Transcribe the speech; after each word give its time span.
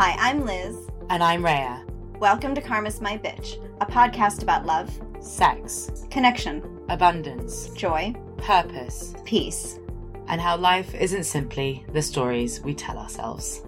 Hi, 0.00 0.14
I'm 0.16 0.46
Liz. 0.46 0.76
And 1.10 1.24
I'm 1.24 1.44
Rhea. 1.44 1.84
Welcome 2.20 2.54
to 2.54 2.60
Karma's 2.60 3.00
My 3.00 3.18
Bitch, 3.18 3.60
a 3.80 3.84
podcast 3.84 4.44
about 4.44 4.64
love, 4.64 4.88
sex, 5.18 6.06
connection, 6.08 6.62
abundance, 6.88 7.70
joy, 7.70 8.14
purpose, 8.36 9.16
peace, 9.24 9.80
and 10.28 10.40
how 10.40 10.56
life 10.56 10.94
isn't 10.94 11.24
simply 11.24 11.84
the 11.92 12.00
stories 12.00 12.60
we 12.60 12.74
tell 12.74 12.96
ourselves. 12.96 13.62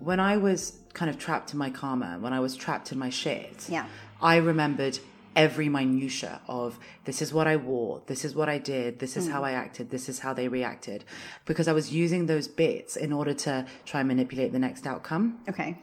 When 0.00 0.20
I 0.20 0.36
was 0.36 0.74
kind 0.92 1.08
of 1.08 1.18
trapped 1.18 1.54
in 1.54 1.58
my 1.58 1.70
karma, 1.70 2.18
when 2.20 2.34
I 2.34 2.40
was 2.40 2.54
trapped 2.54 2.92
in 2.92 2.98
my 2.98 3.08
shit, 3.08 3.70
yeah. 3.70 3.86
I 4.20 4.36
remembered 4.36 4.98
every 5.40 5.70
minutia 5.70 6.42
of 6.48 6.78
this 7.06 7.22
is 7.22 7.32
what 7.32 7.46
I 7.46 7.56
wore, 7.56 8.02
this 8.06 8.26
is 8.26 8.34
what 8.34 8.50
I 8.50 8.58
did, 8.58 8.98
this 8.98 9.16
is 9.16 9.26
mm. 9.26 9.32
how 9.32 9.42
I 9.42 9.52
acted, 9.52 9.90
this 9.90 10.06
is 10.10 10.18
how 10.18 10.34
they 10.34 10.48
reacted, 10.48 11.02
because 11.46 11.66
I 11.66 11.72
was 11.72 11.90
using 11.90 12.26
those 12.26 12.46
bits 12.46 12.94
in 12.94 13.10
order 13.10 13.32
to 13.46 13.64
try 13.86 14.00
and 14.00 14.08
manipulate 14.08 14.52
the 14.52 14.58
next 14.58 14.86
outcome. 14.86 15.38
Okay. 15.48 15.78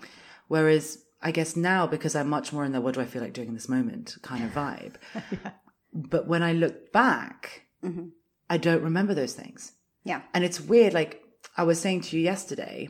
Whereas 0.47 0.99
I 1.23 1.31
guess 1.31 1.55
now, 1.55 1.88
because 1.88 2.16
I'm 2.16 2.30
much 2.30 2.53
more 2.53 2.66
in 2.66 2.71
the 2.71 2.81
what 2.81 2.93
do 2.93 3.02
I 3.02 3.05
feel 3.05 3.23
like 3.23 3.33
doing 3.33 3.47
in 3.47 3.55
this 3.55 3.67
moment 3.67 4.16
kind 4.21 4.43
of 4.43 4.52
vibe. 4.52 4.95
yeah. 5.31 5.52
But 5.91 6.27
when 6.27 6.44
I 6.44 6.53
look 6.53 6.91
back, 6.91 7.63
mm-hmm. 7.83 8.09
I 8.52 8.58
don't 8.58 8.83
remember 8.83 9.16
those 9.16 9.33
things. 9.33 9.71
Yeah. 10.03 10.21
And 10.35 10.44
it's 10.44 10.61
weird. 10.61 10.94
Like 10.94 11.23
I 11.58 11.63
was 11.63 11.81
saying 11.81 12.02
to 12.02 12.16
you 12.16 12.21
yesterday, 12.21 12.89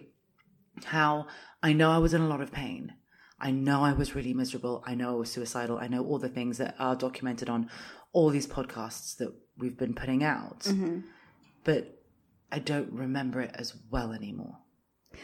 how 0.83 1.27
I 1.63 1.71
know 1.71 1.91
I 1.91 1.99
was 1.99 2.13
in 2.13 2.21
a 2.21 2.27
lot 2.27 2.41
of 2.41 2.51
pain. 2.51 2.93
I 3.39 3.51
know 3.51 3.83
I 3.83 3.93
was 3.93 4.15
really 4.15 4.33
miserable. 4.33 4.83
I 4.85 4.95
know 4.95 5.11
I 5.11 5.15
was 5.15 5.31
suicidal. 5.31 5.77
I 5.77 5.87
know 5.87 6.03
all 6.03 6.17
the 6.17 6.29
things 6.29 6.57
that 6.57 6.75
are 6.79 6.95
documented 6.95 7.49
on 7.49 7.69
all 8.11 8.29
these 8.29 8.47
podcasts 8.47 9.15
that 9.17 9.33
we've 9.57 9.77
been 9.77 9.93
putting 9.93 10.23
out. 10.23 10.61
Mm-hmm. 10.61 11.01
But 11.63 12.01
I 12.51 12.59
don't 12.59 12.91
remember 12.91 13.41
it 13.41 13.51
as 13.53 13.75
well 13.91 14.11
anymore. 14.11 14.57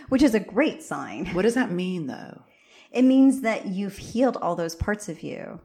Which 0.09 0.21
is 0.21 0.35
a 0.35 0.39
great 0.39 0.83
sign. 0.83 1.27
What 1.27 1.43
does 1.43 1.55
that 1.55 1.71
mean 1.71 2.07
though? 2.07 2.43
It 2.91 3.03
means 3.03 3.41
that 3.41 3.65
you've 3.65 3.97
healed 3.97 4.37
all 4.37 4.55
those 4.55 4.75
parts 4.75 5.09
of 5.09 5.23
you 5.23 5.61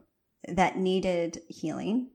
that 0.46 0.78
needed 0.78 1.42
healing. 1.48 2.08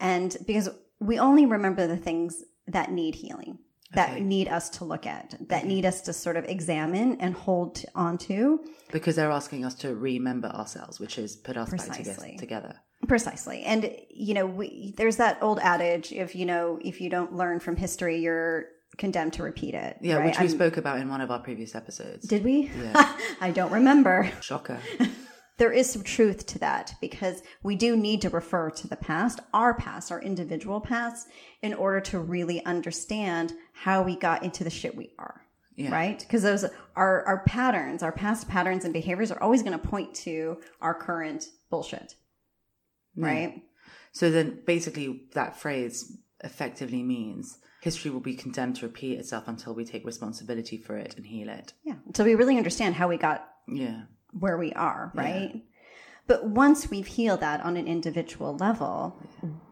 And 0.00 0.36
because 0.46 0.68
we 0.98 1.18
only 1.18 1.46
remember 1.46 1.86
the 1.86 1.96
things 1.96 2.42
that 2.66 2.90
need 2.90 3.16
healing 3.16 3.58
that 3.92 4.10
okay. 4.10 4.20
need 4.20 4.48
us 4.48 4.68
to 4.70 4.84
look 4.84 5.06
at, 5.06 5.34
that 5.48 5.60
okay. 5.60 5.68
need 5.68 5.84
us 5.84 6.00
to 6.02 6.12
sort 6.12 6.36
of 6.36 6.44
examine 6.44 7.20
and 7.20 7.34
hold 7.34 7.84
onto. 7.94 8.58
Because 8.92 9.16
they're 9.16 9.30
asking 9.30 9.64
us 9.64 9.74
to 9.76 9.94
remember 9.94 10.48
ourselves, 10.48 11.00
which 11.00 11.18
is 11.18 11.36
put 11.36 11.56
us 11.56 11.70
Precisely. 11.70 12.30
back 12.30 12.38
together. 12.38 12.74
Precisely. 13.08 13.62
And, 13.62 13.90
you 14.10 14.34
know, 14.34 14.46
we, 14.46 14.94
there's 14.96 15.16
that 15.16 15.38
old 15.42 15.58
adage 15.60 16.12
if, 16.12 16.36
you 16.36 16.46
know, 16.46 16.78
if 16.82 17.00
you 17.00 17.10
don't 17.10 17.34
learn 17.34 17.58
from 17.58 17.76
history, 17.76 18.18
you're 18.18 18.66
condemned 18.98 19.32
to 19.34 19.42
repeat 19.42 19.74
it. 19.74 19.96
Yeah, 20.00 20.16
right? 20.16 20.26
which 20.26 20.38
we 20.38 20.44
I'm, 20.44 20.50
spoke 20.50 20.76
about 20.76 20.98
in 20.98 21.08
one 21.08 21.20
of 21.20 21.30
our 21.30 21.40
previous 21.40 21.74
episodes. 21.74 22.28
Did 22.28 22.44
we? 22.44 22.70
Yeah. 22.78 23.16
I 23.40 23.50
don't 23.50 23.72
remember. 23.72 24.30
Shocker. 24.40 24.78
there 25.60 25.70
is 25.70 25.90
some 25.90 26.02
truth 26.02 26.46
to 26.46 26.58
that 26.58 26.94
because 27.02 27.42
we 27.62 27.76
do 27.76 27.94
need 27.94 28.22
to 28.22 28.30
refer 28.30 28.70
to 28.70 28.88
the 28.88 28.96
past, 28.96 29.40
our 29.52 29.74
past, 29.74 30.10
our 30.10 30.22
individual 30.22 30.80
past, 30.80 31.28
in 31.60 31.74
order 31.74 32.00
to 32.00 32.18
really 32.18 32.64
understand 32.64 33.52
how 33.74 34.02
we 34.02 34.16
got 34.16 34.42
into 34.42 34.64
the 34.64 34.70
shit 34.70 34.96
we 34.96 35.10
are. 35.18 35.42
Yeah. 35.76 35.92
Right? 35.92 36.18
Because 36.18 36.42
those 36.42 36.64
are 36.96 37.26
our 37.26 37.42
patterns, 37.46 38.02
our 38.02 38.10
past 38.10 38.48
patterns 38.48 38.86
and 38.86 38.94
behaviors 38.94 39.30
are 39.30 39.42
always 39.42 39.62
going 39.62 39.78
to 39.78 39.86
point 39.86 40.14
to 40.14 40.62
our 40.80 40.94
current 40.94 41.44
bullshit. 41.68 42.14
Right? 43.14 43.62
So 44.12 44.30
then 44.30 44.62
basically 44.64 45.24
that 45.34 45.60
phrase 45.60 46.16
effectively 46.42 47.02
means 47.02 47.58
history 47.82 48.10
will 48.10 48.20
be 48.20 48.34
condemned 48.34 48.76
to 48.76 48.86
repeat 48.86 49.18
itself 49.18 49.46
until 49.46 49.74
we 49.74 49.84
take 49.84 50.06
responsibility 50.06 50.78
for 50.78 50.96
it 50.96 51.16
and 51.18 51.26
heal 51.26 51.50
it. 51.50 51.74
Yeah. 51.84 51.96
So 52.14 52.24
we 52.24 52.34
really 52.34 52.56
understand 52.56 52.94
how 52.94 53.08
we 53.08 53.18
got 53.18 53.46
yeah 53.68 54.04
where 54.38 54.56
we 54.56 54.72
are, 54.72 55.10
right? 55.14 55.50
Yeah. 55.54 55.60
But 56.26 56.46
once 56.46 56.90
we've 56.90 57.06
healed 57.06 57.40
that 57.40 57.60
on 57.62 57.76
an 57.76 57.88
individual 57.88 58.56
level, 58.56 59.16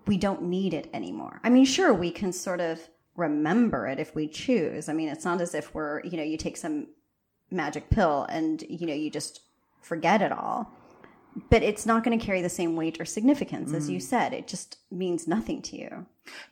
we 0.06 0.16
don't 0.16 0.42
need 0.42 0.74
it 0.74 0.90
anymore. 0.92 1.40
I 1.44 1.50
mean, 1.50 1.64
sure, 1.64 1.94
we 1.94 2.10
can 2.10 2.32
sort 2.32 2.60
of 2.60 2.80
remember 3.14 3.86
it 3.86 4.00
if 4.00 4.14
we 4.14 4.26
choose. 4.26 4.88
I 4.88 4.92
mean, 4.92 5.08
it's 5.08 5.24
not 5.24 5.40
as 5.40 5.54
if 5.54 5.74
we're, 5.74 6.02
you 6.04 6.16
know, 6.16 6.22
you 6.22 6.36
take 6.36 6.56
some 6.56 6.88
magic 7.50 7.90
pill 7.90 8.26
and, 8.28 8.62
you 8.68 8.86
know, 8.86 8.94
you 8.94 9.10
just 9.10 9.42
forget 9.82 10.22
it 10.22 10.32
all. 10.32 10.72
But 11.50 11.62
it's 11.62 11.86
not 11.86 12.02
going 12.02 12.18
to 12.18 12.24
carry 12.24 12.42
the 12.42 12.48
same 12.48 12.74
weight 12.74 13.00
or 13.00 13.04
significance, 13.04 13.70
mm. 13.70 13.76
as 13.76 13.88
you 13.88 13.98
mm. 13.98 14.02
said. 14.02 14.32
It 14.32 14.48
just 14.48 14.78
means 14.90 15.28
nothing 15.28 15.62
to 15.62 15.76
you. 15.76 16.06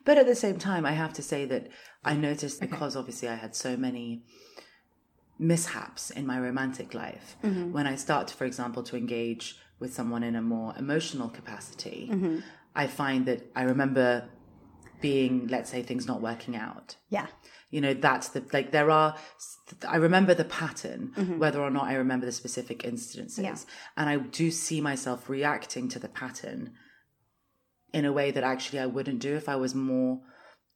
But 0.05 0.19
at 0.19 0.27
the 0.27 0.37
same 0.37 0.59
time, 0.59 0.87
I 0.87 0.93
have 0.93 1.13
to 1.15 1.23
say 1.23 1.45
that 1.47 1.69
I 2.05 2.15
noticed 2.15 2.61
because 2.61 2.95
okay. 2.95 3.01
obviously 3.01 3.29
I 3.29 3.35
had 3.35 3.57
so 3.57 3.77
many 3.77 4.23
mishaps 5.39 6.11
in 6.11 6.27
my 6.27 6.39
romantic 6.39 6.95
life. 6.95 7.37
Mm-hmm. 7.43 7.73
When 7.73 7.87
I 7.87 7.97
start, 7.97 8.31
for 8.31 8.45
example, 8.45 8.83
to 8.85 8.97
engage 8.97 9.57
with 9.79 9.93
someone 9.93 10.23
in 10.23 10.35
a 10.37 10.43
more 10.43 10.75
emotional 10.79 11.29
capacity, 11.29 12.09
mm-hmm. 12.11 12.39
I 12.75 12.87
find 12.87 13.27
that 13.27 13.51
I 13.55 13.63
remember 13.63 14.29
being, 15.01 15.47
let's 15.49 15.71
say, 15.71 15.83
things 15.83 16.07
not 16.07 16.23
working 16.23 16.57
out. 16.57 16.97
Yeah. 17.11 17.27
You 17.71 17.81
know, 17.81 17.93
that's 17.93 18.29
the, 18.29 18.43
like, 18.53 18.71
there 18.71 18.91
are, 18.91 19.17
I 19.87 19.97
remember 19.97 20.33
the 20.33 20.45
pattern, 20.45 21.13
mm-hmm. 21.15 21.39
whether 21.39 21.61
or 21.61 21.71
not 21.71 21.85
I 21.85 21.95
remember 21.95 22.25
the 22.25 22.33
specific 22.33 22.85
instances. 22.85 23.45
Yeah. 23.45 23.57
And 23.97 24.09
I 24.09 24.17
do 24.17 24.51
see 24.51 24.81
myself 24.81 25.29
reacting 25.29 25.89
to 25.91 25.99
the 25.99 26.09
pattern 26.09 26.73
in 27.93 28.05
a 28.05 28.13
way 28.13 28.31
that 28.31 28.45
actually 28.45 28.79
I 28.79 28.87
wouldn't 28.87 29.19
do 29.19 29.37
if 29.37 29.49
I 29.49 29.57
was 29.57 29.75
more 29.75 30.21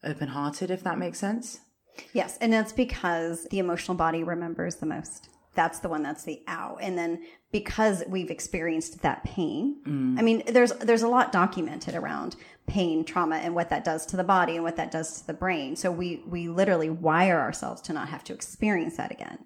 open 0.04 0.28
hearted, 0.28 0.70
if 0.70 0.82
that 0.84 0.99
makes 0.99 1.19
sense. 1.19 1.60
Yes, 2.12 2.38
and 2.41 2.53
that's 2.53 2.72
because 2.72 3.47
the 3.49 3.59
emotional 3.59 3.97
body 3.97 4.22
remembers 4.25 4.77
the 4.77 4.87
most. 4.87 5.28
That's 5.55 5.81
the 5.81 5.88
one 5.88 6.03
that's 6.03 6.25
the 6.25 6.43
ow. 6.49 6.78
And 6.81 6.97
then 6.97 7.22
because 7.50 8.05
we've 8.06 8.31
experienced 8.31 9.03
that 9.03 9.25
pain, 9.25 9.77
mm. 9.84 10.19
I 10.19 10.22
mean, 10.22 10.43
there's 10.47 10.72
there's 10.72 11.03
a 11.03 11.09
lot 11.09 11.33
documented 11.33 11.94
around 11.94 12.37
pain, 12.66 13.05
trauma, 13.05 13.37
and 13.37 13.55
what 13.55 13.69
that 13.71 13.84
does 13.84 14.06
to 14.06 14.16
the 14.16 14.25
body 14.25 14.55
and 14.55 14.62
what 14.62 14.77
that 14.77 14.93
does 14.93 15.21
to 15.21 15.27
the 15.27 15.34
brain. 15.34 15.75
So 15.75 15.91
we 15.91 16.22
we 16.27 16.49
literally 16.49 16.88
wire 16.88 17.41
ourselves 17.41 17.83
to 17.83 17.93
not 17.93 18.09
have 18.09 18.22
to 18.25 18.32
experience 18.32 18.97
that 18.97 19.11
again. 19.11 19.38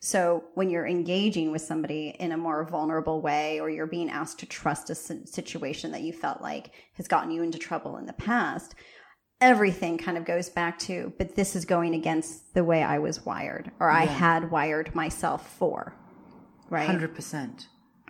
So 0.00 0.44
when 0.54 0.68
you're 0.68 0.86
engaging 0.86 1.52
with 1.52 1.62
somebody 1.62 2.16
in 2.18 2.32
a 2.32 2.36
more 2.36 2.64
vulnerable 2.64 3.20
way, 3.20 3.60
or 3.60 3.70
you're 3.70 3.86
being 3.86 4.10
asked 4.10 4.40
to 4.40 4.46
trust 4.46 4.90
a 4.90 4.94
situation 4.94 5.92
that 5.92 6.02
you 6.02 6.12
felt 6.12 6.40
like 6.40 6.72
has 6.94 7.08
gotten 7.08 7.30
you 7.30 7.42
into 7.42 7.58
trouble 7.58 7.96
in 7.96 8.06
the 8.06 8.12
past, 8.12 8.74
everything 9.42 9.98
kind 9.98 10.16
of 10.16 10.24
goes 10.24 10.48
back 10.48 10.78
to, 10.78 11.12
but 11.18 11.34
this 11.34 11.54
is 11.56 11.64
going 11.64 11.94
against 11.94 12.54
the 12.54 12.64
way 12.64 12.82
I 12.82 12.98
was 12.98 13.26
wired 13.26 13.72
or 13.80 13.90
I 13.90 14.04
had 14.04 14.50
wired 14.50 14.94
myself 14.94 15.56
for. 15.58 15.94
Right? 16.70 16.88
100%. 16.88 17.66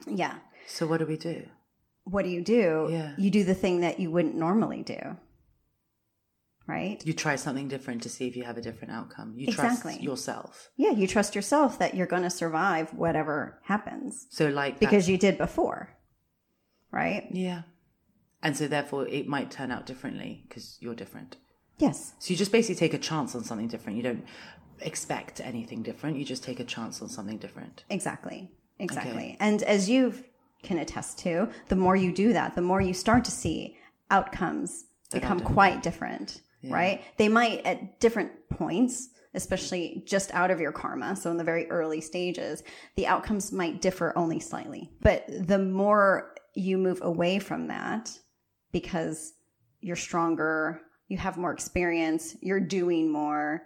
Yeah. 0.07 0.37
So 0.67 0.87
what 0.87 0.99
do 0.99 1.07
we 1.07 1.17
do? 1.17 1.49
What 2.05 2.25
do 2.25 2.31
you 2.31 2.43
do? 2.43 2.89
Yeah. 2.91 3.15
You 3.17 3.31
do 3.31 3.45
the 3.45 3.55
thing 3.55 3.81
that 3.81 3.99
you 3.99 4.11
wouldn't 4.11 4.37
normally 4.37 4.83
do. 4.83 5.17
Right? 6.69 7.05
You 7.05 7.13
try 7.13 7.37
something 7.37 7.67
different 7.67 8.03
to 8.05 8.09
see 8.09 8.29
if 8.29 8.37
you 8.37 8.45
have 8.45 8.57
a 8.57 8.63
different 8.63 8.93
outcome. 8.93 9.35
You 9.37 9.49
exactly. 9.49 9.95
trust 9.95 10.03
yourself. 10.03 10.71
Yeah, 10.77 10.91
you 10.91 11.07
trust 11.09 11.35
yourself 11.35 11.79
that 11.81 11.95
you're 11.95 12.07
going 12.07 12.23
to 12.23 12.31
survive 12.31 12.95
whatever 12.95 13.59
happens. 13.65 14.27
So 14.31 14.49
like 14.49 14.79
because 14.79 15.07
that. 15.07 15.13
you 15.13 15.19
did 15.19 15.39
before. 15.39 15.97
Right? 16.93 17.27
Yeah. 17.33 17.63
And 18.43 18.57
so 18.57 18.67
therefore 18.67 19.07
it 19.07 19.29
might 19.29 19.51
turn 19.51 19.71
out 19.71 19.87
differently 19.87 20.45
because 20.49 20.77
you're 20.81 20.95
different. 20.95 21.37
Yes. 21.79 22.15
So 22.19 22.31
you 22.31 22.37
just 22.37 22.53
basically 22.53 22.77
take 22.77 22.95
a 22.95 22.99
chance 22.99 23.35
on 23.35 23.45
something 23.45 23.69
different. 23.69 23.97
You 23.97 24.03
don't 24.03 24.25
expect 24.81 25.41
anything 25.41 25.83
different. 25.83 26.17
You 26.17 26.25
just 26.25 26.43
take 26.43 26.61
a 26.61 26.65
chance 26.65 27.03
on 27.03 27.09
something 27.09 27.39
different. 27.39 27.85
Exactly. 27.91 28.51
Exactly. 28.79 29.13
Okay. 29.13 29.37
And 29.41 29.63
as 29.63 29.89
you 29.89 30.15
can 30.63 30.79
attest 30.79 31.19
to, 31.21 31.49
the 31.69 31.77
more 31.77 31.97
you 31.97 32.13
do 32.13 32.33
that, 32.33 32.55
the 32.55 32.63
more 32.63 32.81
you 32.81 32.95
start 32.95 33.25
to 33.25 33.31
see 33.31 33.77
outcomes 34.11 34.85
that 35.11 35.21
become 35.21 35.41
quite 35.41 35.83
different, 35.83 36.43
yeah. 36.63 36.75
right? 36.75 37.05
They 37.17 37.29
might 37.29 37.65
at 37.65 38.01
different 38.01 38.33
points, 38.49 39.09
especially 39.35 40.03
just 40.07 40.33
out 40.33 40.51
of 40.51 40.61
your 40.61 40.73
karma. 40.73 41.17
So 41.17 41.31
in 41.31 41.37
the 41.37 41.45
very 41.45 41.71
early 41.71 42.01
stages, 42.01 42.63
the 42.97 43.07
outcomes 43.07 43.53
might 43.53 43.81
differ 43.81 44.13
only 44.17 44.41
slightly. 44.41 44.91
But 45.01 45.25
the 45.29 45.59
more 45.59 46.35
you 46.55 46.79
move 46.79 47.01
away 47.03 47.39
from 47.39 47.69
that, 47.69 48.19
because 48.73 49.35
you're 49.81 49.97
stronger, 49.97 50.81
you 51.09 51.19
have 51.19 51.37
more 51.37 51.53
experience, 51.53 52.37
you're 52.41 52.61
doing 52.61 53.11
more, 53.11 53.63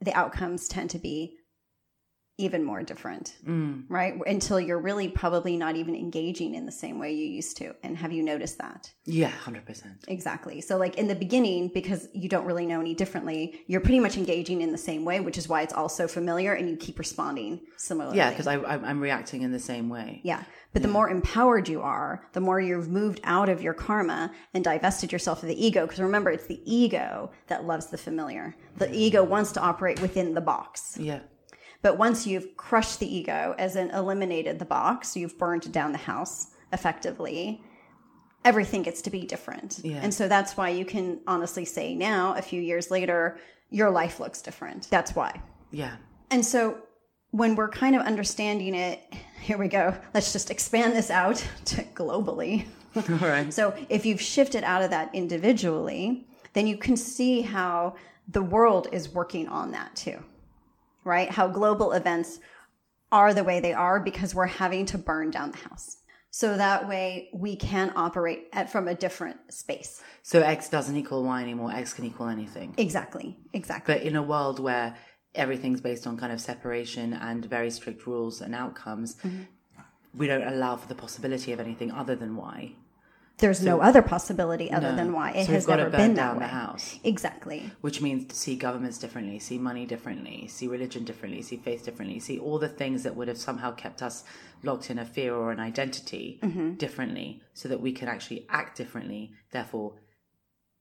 the 0.00 0.14
outcomes 0.14 0.68
tend 0.68 0.90
to 0.90 0.98
be 0.98 1.36
even 2.40 2.64
more 2.64 2.82
different, 2.82 3.36
mm. 3.46 3.84
right? 3.88 4.14
Until 4.26 4.58
you're 4.58 4.80
really 4.80 5.08
probably 5.08 5.56
not 5.56 5.76
even 5.76 5.94
engaging 5.94 6.54
in 6.54 6.66
the 6.66 6.72
same 6.72 6.98
way 6.98 7.12
you 7.12 7.26
used 7.26 7.56
to. 7.58 7.74
And 7.82 7.96
have 7.96 8.12
you 8.12 8.22
noticed 8.22 8.58
that? 8.58 8.90
Yeah, 9.04 9.32
100%. 9.44 10.08
Exactly. 10.08 10.60
So, 10.60 10.76
like 10.76 10.96
in 10.96 11.06
the 11.06 11.14
beginning, 11.14 11.70
because 11.72 12.08
you 12.14 12.28
don't 12.28 12.46
really 12.46 12.66
know 12.66 12.80
any 12.80 12.94
differently, 12.94 13.60
you're 13.66 13.80
pretty 13.80 14.00
much 14.00 14.16
engaging 14.16 14.62
in 14.62 14.72
the 14.72 14.78
same 14.78 15.04
way, 15.04 15.20
which 15.20 15.38
is 15.38 15.48
why 15.48 15.62
it's 15.62 15.74
all 15.74 15.88
so 15.88 16.08
familiar 16.08 16.54
and 16.54 16.68
you 16.68 16.76
keep 16.76 16.98
responding 16.98 17.60
similarly. 17.76 18.16
Yeah, 18.16 18.30
because 18.30 18.46
I'm 18.46 19.00
reacting 19.00 19.42
in 19.42 19.52
the 19.52 19.58
same 19.58 19.88
way. 19.88 20.20
Yeah. 20.24 20.42
But 20.72 20.82
yeah. 20.82 20.86
the 20.86 20.92
more 20.92 21.10
empowered 21.10 21.68
you 21.68 21.82
are, 21.82 22.26
the 22.32 22.40
more 22.40 22.60
you've 22.60 22.88
moved 22.88 23.20
out 23.24 23.48
of 23.48 23.60
your 23.60 23.74
karma 23.74 24.30
and 24.54 24.62
divested 24.62 25.12
yourself 25.12 25.42
of 25.42 25.48
the 25.48 25.66
ego. 25.66 25.84
Because 25.86 26.00
remember, 26.00 26.30
it's 26.30 26.46
the 26.46 26.62
ego 26.64 27.30
that 27.48 27.64
loves 27.64 27.86
the 27.86 27.98
familiar. 27.98 28.54
The 28.76 28.92
ego 28.94 29.24
wants 29.24 29.52
to 29.52 29.60
operate 29.60 30.00
within 30.00 30.34
the 30.34 30.40
box. 30.40 30.96
Yeah. 30.98 31.20
But 31.82 31.96
once 31.96 32.26
you've 32.26 32.56
crushed 32.56 33.00
the 33.00 33.14
ego, 33.14 33.54
as 33.58 33.76
in 33.76 33.90
eliminated 33.90 34.58
the 34.58 34.64
box, 34.64 35.16
you've 35.16 35.38
burned 35.38 35.72
down 35.72 35.92
the 35.92 35.98
house 35.98 36.48
effectively, 36.72 37.62
everything 38.44 38.82
gets 38.82 39.02
to 39.02 39.10
be 39.10 39.24
different. 39.26 39.80
Yeah. 39.82 40.00
And 40.02 40.12
so 40.12 40.28
that's 40.28 40.56
why 40.56 40.70
you 40.70 40.84
can 40.84 41.20
honestly 41.26 41.64
say 41.64 41.94
now, 41.94 42.34
a 42.34 42.42
few 42.42 42.60
years 42.60 42.90
later, 42.90 43.38
your 43.70 43.90
life 43.90 44.20
looks 44.20 44.42
different. 44.42 44.88
That's 44.90 45.14
why. 45.14 45.40
Yeah. 45.70 45.96
And 46.30 46.44
so 46.44 46.78
when 47.30 47.54
we're 47.54 47.68
kind 47.68 47.94
of 47.94 48.02
understanding 48.02 48.74
it, 48.74 49.00
here 49.40 49.58
we 49.58 49.68
go. 49.68 49.94
Let's 50.14 50.32
just 50.32 50.50
expand 50.50 50.94
this 50.94 51.10
out 51.10 51.36
to 51.66 51.82
globally. 51.94 52.66
All 52.96 53.28
right. 53.28 53.52
So 53.52 53.74
if 53.88 54.04
you've 54.04 54.20
shifted 54.20 54.64
out 54.64 54.82
of 54.82 54.90
that 54.90 55.14
individually, 55.14 56.26
then 56.52 56.66
you 56.66 56.76
can 56.76 56.96
see 56.96 57.42
how 57.42 57.94
the 58.28 58.42
world 58.42 58.88
is 58.92 59.08
working 59.08 59.48
on 59.48 59.70
that 59.72 59.94
too, 59.94 60.18
right? 61.04 61.30
How 61.30 61.48
global 61.48 61.92
events 61.92 62.40
are 63.12 63.34
the 63.34 63.44
way 63.44 63.60
they 63.60 63.72
are 63.72 63.98
because 64.00 64.34
we're 64.34 64.46
having 64.46 64.86
to 64.86 64.98
burn 64.98 65.30
down 65.30 65.50
the 65.50 65.56
house. 65.58 65.96
So 66.30 66.56
that 66.56 66.88
way 66.88 67.28
we 67.32 67.56
can 67.56 67.92
operate 67.96 68.48
at, 68.52 68.70
from 68.70 68.86
a 68.86 68.94
different 68.94 69.52
space. 69.52 70.00
So 70.22 70.42
X 70.42 70.68
doesn't 70.68 70.96
equal 70.96 71.24
Y 71.24 71.42
anymore. 71.42 71.72
X 71.72 71.92
can 71.92 72.04
equal 72.04 72.28
anything. 72.28 72.74
Exactly. 72.78 73.36
Exactly. 73.52 73.94
But 73.94 74.04
in 74.04 74.14
a 74.14 74.22
world 74.22 74.60
where 74.60 74.96
everything's 75.34 75.80
based 75.80 76.06
on 76.06 76.16
kind 76.16 76.32
of 76.32 76.40
separation 76.40 77.14
and 77.14 77.44
very 77.44 77.70
strict 77.70 78.06
rules 78.06 78.40
and 78.40 78.54
outcomes, 78.54 79.16
Mm-hmm. 79.16 79.42
we 80.14 80.26
don't 80.28 80.46
allow 80.46 80.76
for 80.76 80.86
the 80.86 80.94
possibility 80.94 81.52
of 81.52 81.58
anything 81.58 81.90
other 81.90 82.14
than 82.14 82.36
Y. 82.36 82.74
There's 83.40 83.62
no 83.62 83.80
other 83.80 84.02
possibility 84.02 84.70
other 84.70 84.90
No. 84.90 84.96
than 84.96 85.12
why 85.12 85.30
it 85.32 85.46
So 85.46 85.52
has 85.52 85.66
never 85.66 85.90
been 85.90 86.14
that 86.14 86.34
the 86.34 86.40
way. 86.40 86.46
house. 86.46 86.98
Exactly. 87.04 87.70
which 87.80 88.00
means 88.00 88.26
to 88.26 88.36
see 88.36 88.54
governments 88.56 88.98
differently, 88.98 89.38
see 89.38 89.58
money 89.58 89.86
differently, 89.86 90.46
see 90.48 90.66
religion 90.68 91.04
differently, 91.04 91.42
see 91.42 91.56
faith 91.56 91.84
differently, 91.84 92.20
see 92.20 92.38
all 92.38 92.58
the 92.58 92.68
things 92.68 93.02
that 93.02 93.16
would 93.16 93.28
have 93.28 93.38
somehow 93.38 93.72
kept 93.72 94.02
us 94.02 94.24
locked 94.62 94.90
in 94.90 94.98
a 94.98 95.04
fear 95.04 95.34
or 95.34 95.50
an 95.52 95.60
identity 95.60 96.38
Mm-hmm. 96.42 96.74
differently, 96.74 97.42
so 97.54 97.68
that 97.68 97.80
we 97.80 97.92
can 97.92 98.08
actually 98.08 98.46
act 98.50 98.76
differently, 98.76 99.32
therefore 99.52 99.94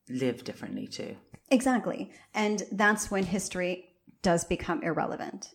live 0.09 0.43
differently 0.43 0.87
too. 0.87 1.15
Exactly. 1.51 2.11
And 2.33 2.63
that's 2.71 3.09
when 3.11 3.23
history 3.25 3.85
does 4.21 4.43
become 4.43 4.83
irrelevant. 4.83 5.53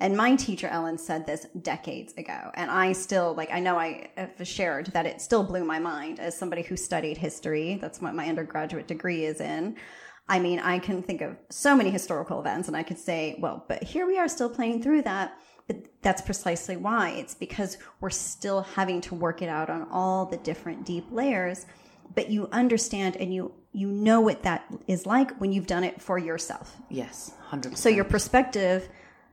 And 0.00 0.16
my 0.16 0.36
teacher, 0.36 0.68
Ellen, 0.68 0.96
said 0.96 1.26
this 1.26 1.46
decades 1.60 2.12
ago. 2.14 2.50
And 2.54 2.70
I 2.70 2.92
still, 2.92 3.34
like, 3.34 3.50
I 3.52 3.58
know 3.58 3.78
I 3.78 4.10
have 4.16 4.46
shared 4.46 4.86
that 4.88 5.06
it 5.06 5.20
still 5.20 5.42
blew 5.42 5.64
my 5.64 5.80
mind 5.80 6.20
as 6.20 6.38
somebody 6.38 6.62
who 6.62 6.76
studied 6.76 7.16
history. 7.16 7.78
That's 7.80 8.00
what 8.00 8.14
my 8.14 8.28
undergraduate 8.28 8.86
degree 8.86 9.24
is 9.24 9.40
in. 9.40 9.76
I 10.28 10.38
mean, 10.38 10.60
I 10.60 10.78
can 10.78 11.02
think 11.02 11.20
of 11.20 11.36
so 11.50 11.74
many 11.74 11.90
historical 11.90 12.38
events 12.38 12.68
and 12.68 12.76
I 12.76 12.82
could 12.82 12.98
say, 12.98 13.36
well, 13.40 13.64
but 13.66 13.82
here 13.82 14.06
we 14.06 14.18
are 14.18 14.28
still 14.28 14.50
playing 14.50 14.82
through 14.82 15.02
that. 15.02 15.36
But 15.66 15.78
that's 16.00 16.22
precisely 16.22 16.76
why. 16.76 17.10
It's 17.10 17.34
because 17.34 17.76
we're 18.00 18.10
still 18.10 18.62
having 18.62 19.00
to 19.02 19.14
work 19.14 19.42
it 19.42 19.48
out 19.48 19.68
on 19.68 19.88
all 19.90 20.26
the 20.26 20.36
different 20.38 20.86
deep 20.86 21.06
layers. 21.10 21.66
But 22.14 22.30
you 22.30 22.48
understand 22.52 23.16
and 23.16 23.34
you, 23.34 23.52
you 23.72 23.88
know 23.88 24.20
what 24.20 24.44
that 24.44 24.64
is 24.86 25.06
like 25.06 25.38
when 25.40 25.52
you've 25.52 25.66
done 25.66 25.84
it 25.84 26.00
for 26.00 26.18
yourself. 26.18 26.74
Yes, 26.88 27.32
hundred 27.40 27.70
percent. 27.70 27.78
So 27.82 27.88
your 27.90 28.04
perspective 28.04 28.88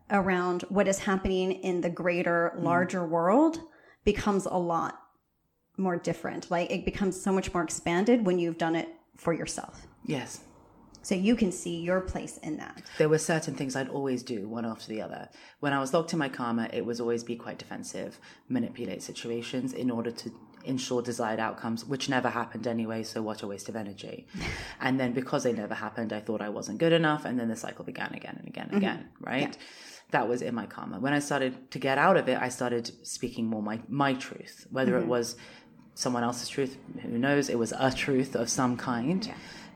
around 0.09 0.63
what 0.63 0.87
is 0.87 0.99
happening 0.99 1.51
in 1.51 1.81
the 1.81 1.89
greater, 1.89 2.51
mm-hmm. 2.53 2.65
larger 2.65 3.05
world 3.05 3.59
becomes 4.03 4.45
a 4.45 4.57
lot 4.57 4.99
more 5.77 5.97
different. 5.97 6.49
Like 6.51 6.71
it 6.71 6.85
becomes 6.85 7.19
so 7.19 7.31
much 7.31 7.53
more 7.53 7.63
expanded 7.63 8.25
when 8.25 8.39
you've 8.39 8.57
done 8.57 8.75
it 8.75 8.89
for 9.17 9.33
yourself. 9.33 9.87
yes, 10.05 10.41
So 11.01 11.15
you 11.15 11.35
can 11.35 11.51
see 11.51 11.77
your 11.81 12.01
place 12.01 12.37
in 12.37 12.57
that. 12.57 12.81
there 12.97 13.09
were 13.09 13.17
certain 13.17 13.55
things 13.55 13.75
I'd 13.75 13.89
always 13.89 14.23
do 14.23 14.47
one 14.47 14.65
after 14.65 14.87
the 14.87 15.01
other. 15.01 15.29
When 15.59 15.73
I 15.73 15.79
was 15.79 15.93
locked 15.93 16.13
in 16.13 16.19
my 16.19 16.29
karma, 16.29 16.69
it 16.73 16.85
was 16.85 16.99
always 16.99 17.23
be 17.23 17.35
quite 17.35 17.57
defensive, 17.57 18.19
manipulate 18.49 19.01
situations 19.03 19.73
in 19.73 19.89
order 19.89 20.11
to 20.11 20.31
ensure 20.65 21.01
desired 21.01 21.39
outcomes, 21.39 21.85
which 21.85 22.09
never 22.09 22.29
happened 22.29 22.67
anyway. 22.67 23.03
So 23.03 23.21
what 23.21 23.41
a 23.43 23.47
waste 23.47 23.69
of 23.69 23.75
energy. 23.75 24.27
and 24.81 24.99
then 24.99 25.13
because 25.13 25.43
they 25.43 25.53
never 25.53 25.75
happened, 25.75 26.11
I 26.11 26.19
thought 26.19 26.41
I 26.41 26.49
wasn't 26.49 26.79
good 26.79 26.93
enough. 26.93 27.25
And 27.25 27.39
then 27.39 27.49
the 27.49 27.55
cycle 27.55 27.85
began 27.85 28.13
again 28.13 28.35
and 28.39 28.47
again 28.47 28.69
and 28.71 28.81
mm-hmm. 28.81 28.91
again, 28.91 29.09
right? 29.19 29.57
That 30.15 30.27
was 30.27 30.41
in 30.41 30.55
my 30.55 30.67
karma. 30.75 30.99
When 31.05 31.13
I 31.13 31.19
started 31.19 31.53
to 31.71 31.79
get 31.87 31.97
out 31.97 32.17
of 32.17 32.29
it, 32.29 32.37
I 32.47 32.49
started 32.49 32.85
speaking 33.05 33.45
more 33.47 33.61
my, 33.61 33.77
my 33.89 34.13
truth, 34.13 34.65
whether 34.71 34.97
it 34.97 35.01
mm-hmm. 35.01 35.09
was 35.09 35.35
someone 35.93 36.23
else's 36.23 36.49
truth, 36.49 36.77
who 37.01 37.17
knows? 37.17 37.49
It 37.49 37.59
was 37.59 37.73
a 37.87 37.91
truth 37.91 38.35
of 38.35 38.49
some 38.49 38.77
kind 38.77 39.21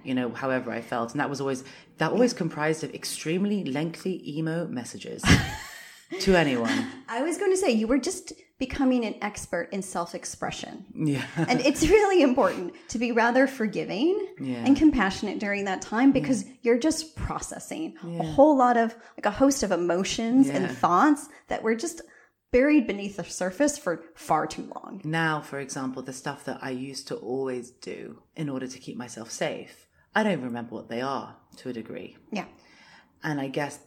you 0.04 0.14
know, 0.16 0.30
however 0.30 0.72
I 0.72 0.82
felt. 0.82 1.12
And 1.12 1.20
that 1.20 1.30
was 1.30 1.42
always, 1.42 1.64
that 1.98 2.12
always 2.12 2.34
comprised 2.34 2.84
of 2.84 2.94
extremely 2.94 3.64
lengthy 3.64 4.38
emo 4.38 4.68
messages 4.68 5.24
to 6.20 6.36
anyone. 6.36 6.88
I 7.08 7.22
was 7.22 7.38
going 7.38 7.52
to 7.52 7.58
say 7.58 7.72
you 7.72 7.88
were 7.88 7.98
just 7.98 8.34
becoming 8.60 9.06
an 9.06 9.16
expert 9.22 9.70
in 9.72 9.82
self-expression. 9.82 10.86
Yeah. 10.94 11.24
And 11.38 11.62
it's 11.62 11.88
really 11.88 12.22
important 12.22 12.74
to 12.90 13.00
be 13.00 13.12
rather 13.14 13.48
forgiving 13.48 14.28
Yeah. 14.40 14.66
and 14.66 14.76
compassionate 14.78 15.40
during 15.40 15.66
that 15.66 15.82
time 15.82 16.12
because 16.12 16.46
you're 16.62 16.78
just 16.78 17.16
processing 17.16 17.96
a 18.04 18.24
whole 18.24 18.58
lot 18.58 18.76
of 18.78 18.94
like 19.18 19.26
a 19.26 19.32
host 19.32 19.64
of 19.64 19.72
emotions 19.72 20.50
and 20.50 20.70
thoughts 20.70 21.30
that 21.48 21.64
were 21.64 21.76
just 21.76 22.02
buried 22.52 22.86
beneath 22.88 23.16
the 23.18 23.24
surface 23.24 23.78
for 23.78 24.04
far 24.16 24.46
too 24.48 24.70
long. 24.76 25.02
Now, 25.04 25.40
for 25.40 25.60
example, 25.60 26.02
the 26.02 26.14
stuff 26.14 26.44
that 26.46 26.60
I 26.62 26.72
used 26.72 27.08
to 27.10 27.16
always 27.16 27.70
do 27.72 28.24
in 28.36 28.50
order 28.50 28.68
to 28.68 28.78
keep 28.80 28.98
myself 28.98 29.32
safe, 29.32 29.88
I 30.16 30.24
don't 30.24 30.42
remember 30.42 30.76
what 30.76 30.90
they 30.90 31.02
are 31.02 31.38
to 31.58 31.70
a 31.70 31.74
degree. 31.74 32.18
Yeah. 32.32 32.46
And 33.24 33.40
I 33.40 33.48
guess 33.48 33.80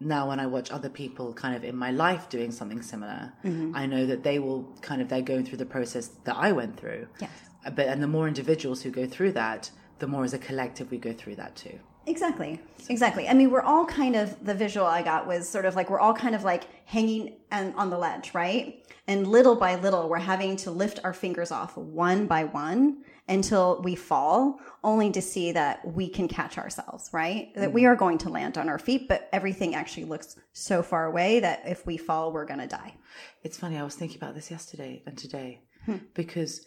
now 0.00 0.28
when 0.28 0.40
I 0.40 0.46
watch 0.46 0.70
other 0.70 0.88
people 0.88 1.32
kind 1.32 1.56
of 1.56 1.64
in 1.64 1.76
my 1.76 1.90
life 1.90 2.28
doing 2.28 2.52
something 2.52 2.82
similar, 2.82 3.32
mm-hmm. 3.44 3.74
I 3.74 3.86
know 3.86 4.06
that 4.06 4.22
they 4.22 4.38
will 4.38 4.64
kind 4.82 5.00
of, 5.00 5.08
they're 5.08 5.22
going 5.22 5.44
through 5.44 5.58
the 5.58 5.66
process 5.66 6.08
that 6.24 6.36
I 6.36 6.52
went 6.52 6.76
through. 6.78 7.08
Yes. 7.20 7.30
Uh, 7.64 7.70
but, 7.70 7.88
and 7.88 8.02
the 8.02 8.06
more 8.06 8.28
individuals 8.28 8.82
who 8.82 8.90
go 8.90 9.06
through 9.06 9.32
that, 9.32 9.70
the 9.98 10.06
more 10.06 10.24
as 10.24 10.34
a 10.34 10.38
collective 10.38 10.90
we 10.90 10.98
go 10.98 11.12
through 11.12 11.36
that 11.36 11.56
too. 11.56 11.78
Exactly. 12.06 12.60
Exactly. 12.88 13.28
I 13.28 13.34
mean, 13.34 13.50
we're 13.50 13.62
all 13.62 13.84
kind 13.84 14.14
of 14.14 14.44
the 14.44 14.54
visual 14.54 14.86
I 14.86 15.02
got 15.02 15.26
was 15.26 15.48
sort 15.48 15.64
of 15.64 15.74
like 15.74 15.90
we're 15.90 15.98
all 15.98 16.14
kind 16.14 16.34
of 16.34 16.44
like 16.44 16.64
hanging 16.84 17.36
and 17.50 17.74
on 17.74 17.90
the 17.90 17.98
ledge, 17.98 18.32
right? 18.32 18.84
And 19.08 19.26
little 19.26 19.56
by 19.56 19.74
little, 19.76 20.08
we're 20.08 20.18
having 20.18 20.56
to 20.58 20.70
lift 20.70 21.00
our 21.02 21.12
fingers 21.12 21.50
off 21.50 21.76
one 21.76 22.26
by 22.26 22.44
one 22.44 22.98
until 23.28 23.80
we 23.82 23.94
fall, 23.94 24.60
only 24.84 25.10
to 25.10 25.20
see 25.20 25.52
that 25.52 25.84
we 25.84 26.08
can 26.08 26.28
catch 26.28 26.58
ourselves, 26.58 27.10
right? 27.12 27.52
That 27.54 27.72
we 27.72 27.82
mm. 27.82 27.88
are 27.88 27.96
going 27.96 28.18
to 28.18 28.28
land 28.28 28.56
on 28.56 28.68
our 28.68 28.78
feet, 28.78 29.08
but 29.08 29.28
everything 29.32 29.74
actually 29.74 30.04
looks 30.04 30.36
so 30.52 30.82
far 30.82 31.06
away 31.06 31.40
that 31.40 31.62
if 31.66 31.84
we 31.86 31.96
fall, 31.96 32.32
we're 32.32 32.44
going 32.44 32.60
to 32.60 32.68
die. 32.68 32.94
It's 33.42 33.58
funny, 33.58 33.78
I 33.78 33.82
was 33.82 33.96
thinking 33.96 34.18
about 34.18 34.34
this 34.34 34.50
yesterday 34.50 35.02
and 35.06 35.18
today 35.18 35.60
hmm. 35.84 35.96
because 36.14 36.66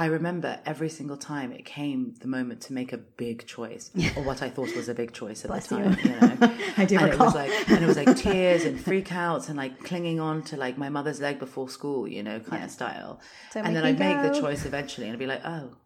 I 0.00 0.06
remember 0.06 0.58
every 0.64 0.88
single 0.88 1.18
time 1.18 1.52
it 1.52 1.66
came 1.66 2.14
the 2.20 2.26
moment 2.26 2.62
to 2.62 2.72
make 2.72 2.94
a 2.94 2.96
big 2.96 3.46
choice 3.46 3.90
or 4.16 4.22
what 4.22 4.40
I 4.40 4.48
thought 4.48 4.74
was 4.74 4.88
a 4.88 4.94
big 4.94 5.12
choice 5.12 5.44
at 5.44 5.50
Bless 5.50 5.66
the 5.66 5.76
time. 5.76 5.98
You. 6.02 6.10
know? 6.12 6.58
I 6.78 6.86
do 6.86 6.96
and 6.96 7.08
it 7.08 7.10
recall. 7.10 7.26
was 7.26 7.34
like 7.34 7.70
and 7.70 7.84
it 7.84 7.86
was 7.86 7.98
like 7.98 8.16
tears 8.16 8.64
and 8.64 8.78
freakouts 8.78 9.48
and 9.48 9.58
like 9.58 9.84
clinging 9.84 10.18
on 10.18 10.42
to 10.44 10.56
like 10.56 10.78
my 10.78 10.88
mother's 10.88 11.20
leg 11.20 11.38
before 11.38 11.68
school, 11.68 12.08
you 12.08 12.22
know, 12.22 12.40
kind 12.40 12.64
of 12.64 12.70
style. 12.70 13.20
Don't 13.52 13.66
and 13.66 13.76
then 13.76 13.84
I'd 13.84 13.98
make 13.98 14.22
the 14.22 14.40
choice 14.40 14.64
eventually 14.64 15.06
and 15.06 15.12
I'd 15.12 15.18
be 15.18 15.26
like, 15.26 15.44
oh, 15.44 15.76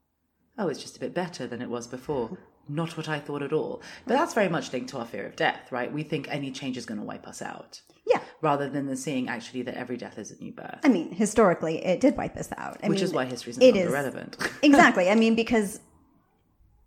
oh, 0.58 0.68
it's 0.68 0.80
just 0.80 0.96
a 0.96 1.00
bit 1.00 1.12
better 1.12 1.48
than 1.48 1.60
it 1.60 1.68
was 1.68 1.88
before. 1.88 2.38
Not 2.68 2.96
what 2.96 3.08
I 3.08 3.18
thought 3.20 3.42
at 3.42 3.52
all. 3.52 3.82
But 4.06 4.14
that's 4.14 4.34
very 4.34 4.48
much 4.48 4.72
linked 4.72 4.90
to 4.90 4.98
our 4.98 5.06
fear 5.06 5.26
of 5.26 5.36
death, 5.36 5.70
right? 5.70 5.92
We 5.92 6.02
think 6.02 6.28
any 6.30 6.50
change 6.50 6.76
is 6.76 6.86
going 6.86 6.98
to 7.00 7.04
wipe 7.06 7.26
us 7.26 7.42
out 7.42 7.82
Yeah. 8.06 8.20
rather 8.40 8.68
than 8.70 8.86
the 8.86 8.96
seeing 8.96 9.28
actually 9.28 9.62
that 9.62 9.74
every 9.74 9.96
death 9.96 10.18
is 10.18 10.30
a 10.30 10.36
new 10.42 10.52
birth. 10.52 10.78
I 10.82 10.88
mean, 10.88 11.12
historically, 11.12 11.84
it 11.84 12.00
did 12.00 12.16
wipe 12.16 12.36
us 12.36 12.48
out. 12.56 12.78
I 12.82 12.88
Which 12.88 12.98
mean, 13.00 13.04
is 13.04 13.12
why 13.12 13.24
history 13.26 13.50
is 13.50 13.58
is- 13.58 14.36
exactly. 14.62 15.10
I 15.10 15.14
mean, 15.14 15.34
because 15.34 15.80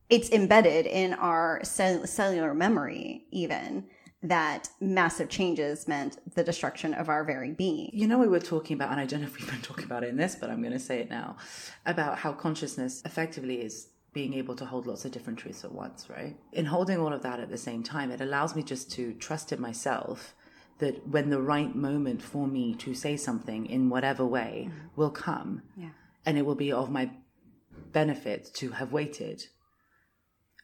it's 0.10 0.30
embedded 0.32 0.86
in 0.86 1.14
our 1.14 1.60
cell- 1.64 2.08
cellular 2.08 2.54
memory, 2.54 3.26
even 3.32 3.86
that 4.24 4.70
massive 4.82 5.30
changes 5.30 5.88
meant 5.88 6.18
the 6.34 6.44
destruction 6.44 6.94
of 6.96 7.08
our 7.08 7.24
very 7.24 7.52
being. 7.52 7.92
you 7.94 8.08
know, 8.08 8.18
we 8.18 8.28
were 8.28 8.40
talking 8.40 8.74
about, 8.76 8.90
and 8.92 9.00
I 9.00 9.06
don't 9.06 9.22
know 9.22 9.28
if 9.28 9.38
we've 9.40 9.50
been 9.50 9.62
talking 9.62 9.86
about 9.86 10.04
it 10.04 10.10
in 10.10 10.18
this, 10.18 10.34
but 10.36 10.50
I'm 10.50 10.62
going 10.62 10.74
to 10.74 10.80
say 10.80 11.00
it 11.02 11.10
now, 11.10 11.38
about 11.86 12.18
how 12.18 12.34
consciousness 12.34 13.04
effectively 13.06 13.62
is 13.62 13.90
being 14.18 14.34
able 14.34 14.56
to 14.56 14.66
hold 14.66 14.88
lots 14.88 15.06
of 15.06 15.12
different 15.12 15.38
truths 15.38 15.64
at 15.64 15.72
once, 15.72 16.10
right? 16.10 16.36
In 16.52 16.66
holding 16.66 16.98
all 16.98 17.14
of 17.14 17.22
that 17.22 17.40
at 17.40 17.52
the 17.52 17.64
same 17.70 17.84
time, 17.84 18.10
it 18.10 18.20
allows 18.20 18.56
me 18.56 18.64
just 18.64 18.90
to 18.94 19.14
trust 19.14 19.52
in 19.52 19.62
myself 19.62 20.34
that 20.80 21.08
when 21.08 21.30
the 21.30 21.40
right 21.40 21.76
moment 21.76 22.20
for 22.24 22.48
me 22.48 22.74
to 22.86 22.96
say 22.96 23.16
something 23.16 23.68
in 23.68 23.92
whatever 23.92 24.26
way 24.26 24.54
mm-hmm. 24.70 24.88
will 25.00 25.12
come, 25.12 25.62
Yeah. 25.84 25.90
and 26.26 26.36
it 26.36 26.48
will 26.48 26.56
be 26.56 26.72
of 26.72 26.90
my 26.90 27.12
benefit 28.00 28.50
to 28.56 28.72
have 28.80 28.92
waited. 28.92 29.46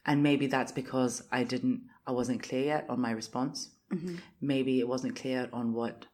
And 0.04 0.20
maybe 0.20 0.48
that's 0.48 0.72
because 0.72 1.22
I 1.30 1.44
didn't, 1.44 1.82
I 2.08 2.10
wasn't 2.10 2.42
clear 2.42 2.64
yet 2.64 2.86
on 2.88 3.00
my 3.00 3.12
response. 3.12 3.70
Mm-hmm. 3.92 4.16
Maybe 4.40 4.80
it 4.80 4.88
wasn't 4.88 5.14
clear 5.14 5.48
on 5.52 5.74
what 5.74 6.06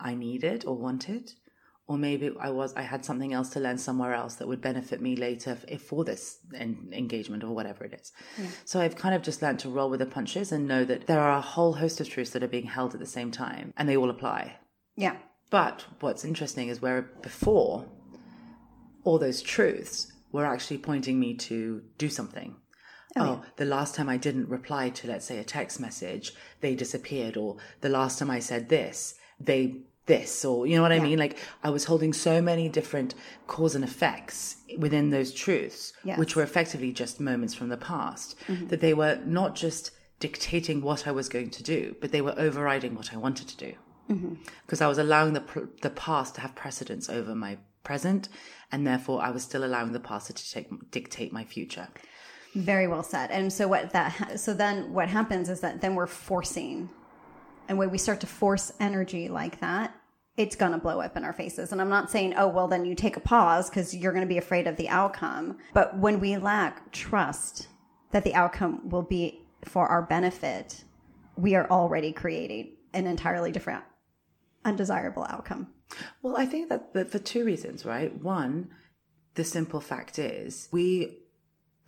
I 0.00 0.16
needed 0.16 0.64
or 0.64 0.76
wanted, 0.76 1.34
or 1.88 1.96
maybe 1.96 2.30
I 2.38 2.50
was 2.50 2.74
I 2.74 2.82
had 2.82 3.04
something 3.04 3.32
else 3.32 3.48
to 3.50 3.60
learn 3.60 3.78
somewhere 3.78 4.12
else 4.12 4.34
that 4.36 4.46
would 4.46 4.60
benefit 4.60 5.00
me 5.00 5.16
later 5.16 5.58
if 5.66 5.82
for 5.82 6.04
this 6.04 6.38
en- 6.54 6.90
engagement 6.92 7.42
or 7.42 7.54
whatever 7.54 7.84
it 7.84 7.98
is. 8.00 8.12
Yeah. 8.38 8.50
So 8.66 8.80
I've 8.80 8.94
kind 8.94 9.14
of 9.14 9.22
just 9.22 9.40
learned 9.40 9.58
to 9.60 9.70
roll 9.70 9.88
with 9.88 10.00
the 10.00 10.06
punches 10.06 10.52
and 10.52 10.68
know 10.68 10.84
that 10.84 11.06
there 11.06 11.20
are 11.20 11.36
a 11.36 11.40
whole 11.40 11.72
host 11.72 12.00
of 12.00 12.08
truths 12.08 12.30
that 12.32 12.42
are 12.42 12.48
being 12.48 12.66
held 12.66 12.92
at 12.92 13.00
the 13.00 13.06
same 13.06 13.30
time, 13.30 13.72
and 13.76 13.88
they 13.88 13.96
all 13.96 14.10
apply. 14.10 14.58
Yeah. 14.96 15.16
But 15.50 15.86
what's 16.00 16.26
interesting 16.26 16.68
is 16.68 16.82
where 16.82 17.02
before 17.22 17.86
all 19.02 19.18
those 19.18 19.40
truths 19.40 20.12
were 20.30 20.44
actually 20.44 20.78
pointing 20.78 21.18
me 21.18 21.32
to 21.34 21.82
do 21.96 22.10
something. 22.10 22.56
Oh, 23.16 23.22
oh 23.22 23.24
yeah. 23.24 23.48
the 23.56 23.64
last 23.64 23.94
time 23.94 24.10
I 24.10 24.18
didn't 24.18 24.50
reply 24.50 24.90
to, 24.90 25.06
let's 25.08 25.24
say, 25.24 25.38
a 25.38 25.44
text 25.44 25.80
message, 25.80 26.34
they 26.60 26.74
disappeared. 26.74 27.38
Or 27.38 27.56
the 27.80 27.88
last 27.88 28.18
time 28.18 28.30
I 28.30 28.40
said 28.40 28.68
this, 28.68 29.14
they 29.40 29.84
this 30.08 30.44
or 30.44 30.66
you 30.66 30.74
know 30.74 30.82
what 30.82 30.90
i 30.90 30.98
mean 30.98 31.18
like 31.18 31.38
i 31.62 31.70
was 31.70 31.84
holding 31.84 32.12
so 32.12 32.42
many 32.42 32.68
different 32.68 33.14
cause 33.46 33.74
and 33.74 33.84
effects 33.84 34.56
within 34.78 35.10
those 35.10 35.32
truths 35.32 35.92
yes. 36.02 36.18
which 36.18 36.34
were 36.34 36.42
effectively 36.42 36.90
just 36.90 37.20
moments 37.20 37.54
from 37.54 37.68
the 37.68 37.76
past 37.76 38.34
mm-hmm. 38.48 38.66
that 38.66 38.80
they 38.80 38.92
were 38.92 39.20
not 39.24 39.54
just 39.54 39.92
dictating 40.18 40.80
what 40.80 41.06
i 41.06 41.12
was 41.12 41.28
going 41.28 41.50
to 41.50 41.62
do 41.62 41.94
but 42.00 42.10
they 42.10 42.20
were 42.20 42.34
overriding 42.36 42.96
what 42.96 43.12
i 43.14 43.16
wanted 43.16 43.46
to 43.46 43.56
do 43.56 43.74
because 44.08 44.78
mm-hmm. 44.78 44.84
i 44.84 44.88
was 44.88 44.98
allowing 44.98 45.34
the 45.34 45.68
the 45.82 45.90
past 45.90 46.34
to 46.34 46.40
have 46.40 46.54
precedence 46.56 47.08
over 47.08 47.34
my 47.34 47.56
present 47.84 48.28
and 48.72 48.86
therefore 48.86 49.22
i 49.22 49.30
was 49.30 49.42
still 49.42 49.64
allowing 49.64 49.92
the 49.92 50.00
past 50.00 50.34
to 50.34 50.50
take, 50.50 50.90
dictate 50.90 51.32
my 51.32 51.44
future 51.44 51.86
very 52.54 52.88
well 52.88 53.02
said 53.02 53.30
and 53.30 53.52
so 53.52 53.68
what 53.68 53.92
that 53.92 54.40
so 54.40 54.54
then 54.54 54.90
what 54.92 55.08
happens 55.08 55.50
is 55.50 55.60
that 55.60 55.82
then 55.82 55.94
we're 55.94 56.06
forcing 56.06 56.88
and 57.68 57.76
when 57.76 57.90
we 57.90 57.98
start 57.98 58.20
to 58.20 58.26
force 58.26 58.72
energy 58.80 59.28
like 59.28 59.60
that, 59.60 59.94
it's 60.38 60.54
going 60.54 60.70
to 60.70 60.78
blow 60.78 61.00
up 61.00 61.16
in 61.16 61.24
our 61.24 61.32
faces. 61.32 61.72
And 61.72 61.80
I'm 61.80 61.88
not 61.88 62.10
saying, 62.10 62.34
oh, 62.38 62.46
well, 62.46 62.68
then 62.68 62.84
you 62.86 62.94
take 62.94 63.16
a 63.16 63.20
pause 63.20 63.68
because 63.68 63.94
you're 63.94 64.12
going 64.12 64.24
to 64.24 64.28
be 64.28 64.38
afraid 64.38 64.68
of 64.68 64.76
the 64.76 64.88
outcome. 64.88 65.58
But 65.74 65.98
when 65.98 66.20
we 66.20 66.36
lack 66.36 66.92
trust 66.92 67.66
that 68.12 68.22
the 68.22 68.34
outcome 68.34 68.88
will 68.88 69.02
be 69.02 69.42
for 69.64 69.88
our 69.88 70.00
benefit, 70.00 70.84
we 71.36 71.56
are 71.56 71.68
already 71.68 72.12
creating 72.12 72.76
an 72.94 73.08
entirely 73.08 73.50
different, 73.50 73.82
undesirable 74.64 75.26
outcome. 75.28 75.66
Well, 76.22 76.36
I 76.36 76.46
think 76.46 76.68
that 76.68 77.10
for 77.10 77.18
two 77.18 77.44
reasons, 77.44 77.84
right? 77.84 78.14
One, 78.22 78.70
the 79.34 79.44
simple 79.44 79.80
fact 79.80 80.20
is 80.20 80.68
we 80.70 81.18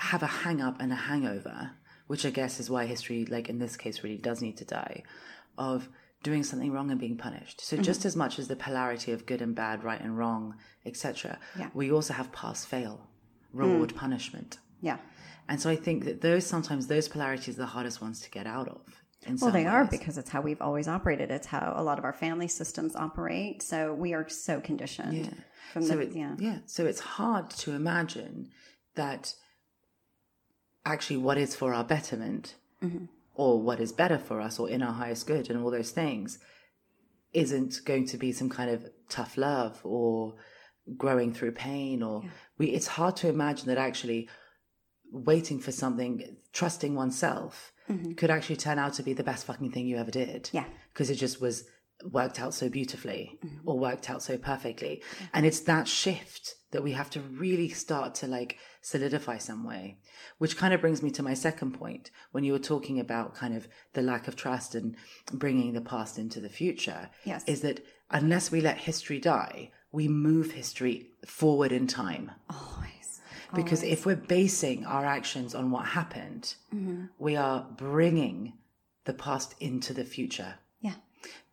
have 0.01 0.25
a 0.25 0.27
hang 0.27 0.61
up 0.61 0.81
and 0.81 0.93
a 0.93 0.97
hangover, 0.97 1.71
which 2.09 2.27
I 2.27 2.31
guess 2.31 2.59
is 2.59 2.69
why 2.69 2.87
history, 2.87 3.27
like 3.27 3.49
in 3.49 3.61
this 3.61 3.77
case, 3.77 4.03
really 4.03 4.17
does 4.17 4.43
need 4.43 4.57
to 4.57 4.65
die 4.65 5.05
of 5.57 5.89
doing 6.23 6.43
something 6.43 6.73
wrong 6.73 6.91
and 6.91 7.01
being 7.01 7.17
punished. 7.17 7.61
So 7.61 7.77
mm-hmm. 7.77 7.83
just 7.83 8.05
as 8.05 8.17
much 8.17 8.39
as 8.39 8.49
the 8.49 8.57
polarity 8.57 9.13
of 9.13 9.27
good 9.27 9.41
and 9.41 9.55
bad, 9.55 9.85
right 9.85 10.01
and 10.01 10.19
wrong, 10.19 10.55
etc., 10.85 11.39
yeah. 11.59 11.71
we 11.75 11.91
also 11.91 12.13
have 12.13 12.31
pass 12.33 12.65
fail, 12.65 13.09
reward 13.53 13.95
mm. 13.95 13.97
punishment. 13.97 14.59
Yeah. 14.81 14.99
And 15.49 15.61
so 15.61 15.71
I 15.71 15.77
think 15.77 16.05
that 16.05 16.21
those 16.21 16.47
sometimes 16.47 16.87
those 16.87 17.09
polarities 17.09 17.57
are 17.57 17.63
the 17.63 17.67
hardest 17.67 18.01
ones 18.01 18.21
to 18.21 18.31
get 18.31 18.47
out 18.47 18.69
of. 18.69 18.81
well, 19.41 19.51
they 19.51 19.65
ways. 19.65 19.73
are 19.73 19.85
because 19.85 20.19
it's 20.19 20.31
how 20.31 20.41
we've 20.41 20.61
always 20.63 20.89
operated. 20.89 21.31
It's 21.31 21.47
how 21.47 21.73
a 21.77 21.83
lot 21.83 21.99
of 21.99 22.05
our 22.05 22.13
family 22.13 22.49
systems 22.49 22.95
operate. 22.95 23.63
So 23.63 23.93
we 23.93 24.15
are 24.15 24.29
so 24.29 24.61
conditioned. 24.61 25.17
Yeah. 25.17 25.31
From 25.73 25.83
so 25.83 25.97
the, 25.97 26.07
yeah. 26.07 26.37
yeah. 26.39 26.59
So 26.67 26.87
it's 26.87 27.01
hard 27.01 27.51
to 27.51 27.73
imagine 27.73 28.51
that 28.95 29.35
actually 30.85 31.17
what 31.17 31.39
is 31.39 31.55
for 31.55 31.75
our 31.75 31.85
betterment 31.85 32.55
mm-hmm 32.83 33.05
or 33.35 33.61
what 33.61 33.81
is 33.81 33.93
better 33.93 34.19
for 34.19 34.41
us 34.41 34.59
or 34.59 34.69
in 34.69 34.83
our 34.83 34.93
highest 34.93 35.27
good 35.27 35.51
and 35.51 35.63
all 35.63 35.71
those 35.71 35.91
things 35.91 36.39
isn't 37.33 37.81
going 37.85 38.07
to 38.07 38.17
be 38.17 38.33
some 38.33 38.49
kind 38.49 38.71
of 38.71 38.87
tough 39.09 39.37
love 39.37 39.81
or 39.85 40.35
growing 40.97 41.33
through 41.33 41.53
pain 41.53 42.03
or 42.03 42.23
yeah. 42.25 42.31
we 42.59 42.67
it's 42.69 42.87
hard 42.87 43.17
to 43.17 43.29
imagine 43.29 43.69
that 43.69 43.79
actually 43.79 44.29
waiting 45.13 45.61
for 45.61 45.73
something 45.73 46.37
trusting 46.53 46.95
oneself 46.95 47.73
mm-hmm. 47.89 48.13
could 48.13 48.31
actually 48.31 48.57
turn 48.57 48.79
out 48.79 48.95
to 48.95 49.03
be 49.03 49.13
the 49.13 49.23
best 49.23 49.47
fucking 49.47 49.71
thing 49.71 49.87
you 49.87 49.97
ever 49.97 50.11
did 50.11 50.51
yeah 50.53 50.65
because 50.93 51.11
it 51.11 51.17
just 51.17 51.41
was 51.41 51.65
worked 52.11 52.41
out 52.41 52.55
so 52.55 52.69
beautifully 52.69 53.39
mm-hmm. 53.45 53.69
or 53.69 53.79
worked 53.79 54.11
out 54.11 54.23
so 54.23 54.37
perfectly 54.37 55.03
yeah. 55.21 55.27
and 55.35 55.47
it's 55.47 55.61
that 55.61 55.87
shift 55.87 56.55
that 56.71 56.83
we 56.83 56.93
have 56.93 57.11
to 57.11 57.21
really 57.21 57.69
start 57.69 58.15
to 58.17 58.27
like 58.27 58.59
solidify 58.81 59.39
some 59.39 59.65
way. 59.65 59.99
Which 60.39 60.57
kind 60.57 60.73
of 60.73 60.81
brings 60.81 61.03
me 61.03 61.11
to 61.13 61.23
my 61.23 61.35
second 61.35 61.73
point 61.73 62.11
when 62.33 62.45
you 62.45 62.53
were 62.53 62.59
talking 62.59 63.01
about 63.01 63.35
kind 63.35 63.57
of 63.57 63.69
the 63.93 64.03
lack 64.03 64.29
of 64.29 64.37
trust 64.37 64.75
and 64.75 64.97
bringing 65.33 65.73
the 65.73 65.81
past 65.81 66.19
into 66.19 66.41
the 66.41 66.49
future. 66.49 67.11
Yes. 67.25 67.45
Is 67.47 67.61
that 67.63 67.85
unless 68.11 68.51
we 68.51 68.61
let 68.61 68.79
history 68.79 69.19
die, 69.19 69.71
we 69.93 70.09
move 70.09 70.53
history 70.53 71.11
forward 71.27 71.73
in 71.73 71.87
time. 71.87 72.31
Always. 72.49 73.21
Because 73.55 73.83
Always. 73.83 73.99
if 73.99 74.07
we're 74.07 74.17
basing 74.17 74.87
our 74.87 75.05
actions 75.05 75.55
on 75.55 75.71
what 75.71 75.87
happened, 75.87 76.55
mm-hmm. 76.73 77.07
we 77.19 77.35
are 77.37 77.67
bringing 77.77 78.53
the 79.05 79.15
past 79.15 79.55
into 79.59 79.93
the 79.93 80.05
future. 80.05 80.55
Yeah. 80.81 80.95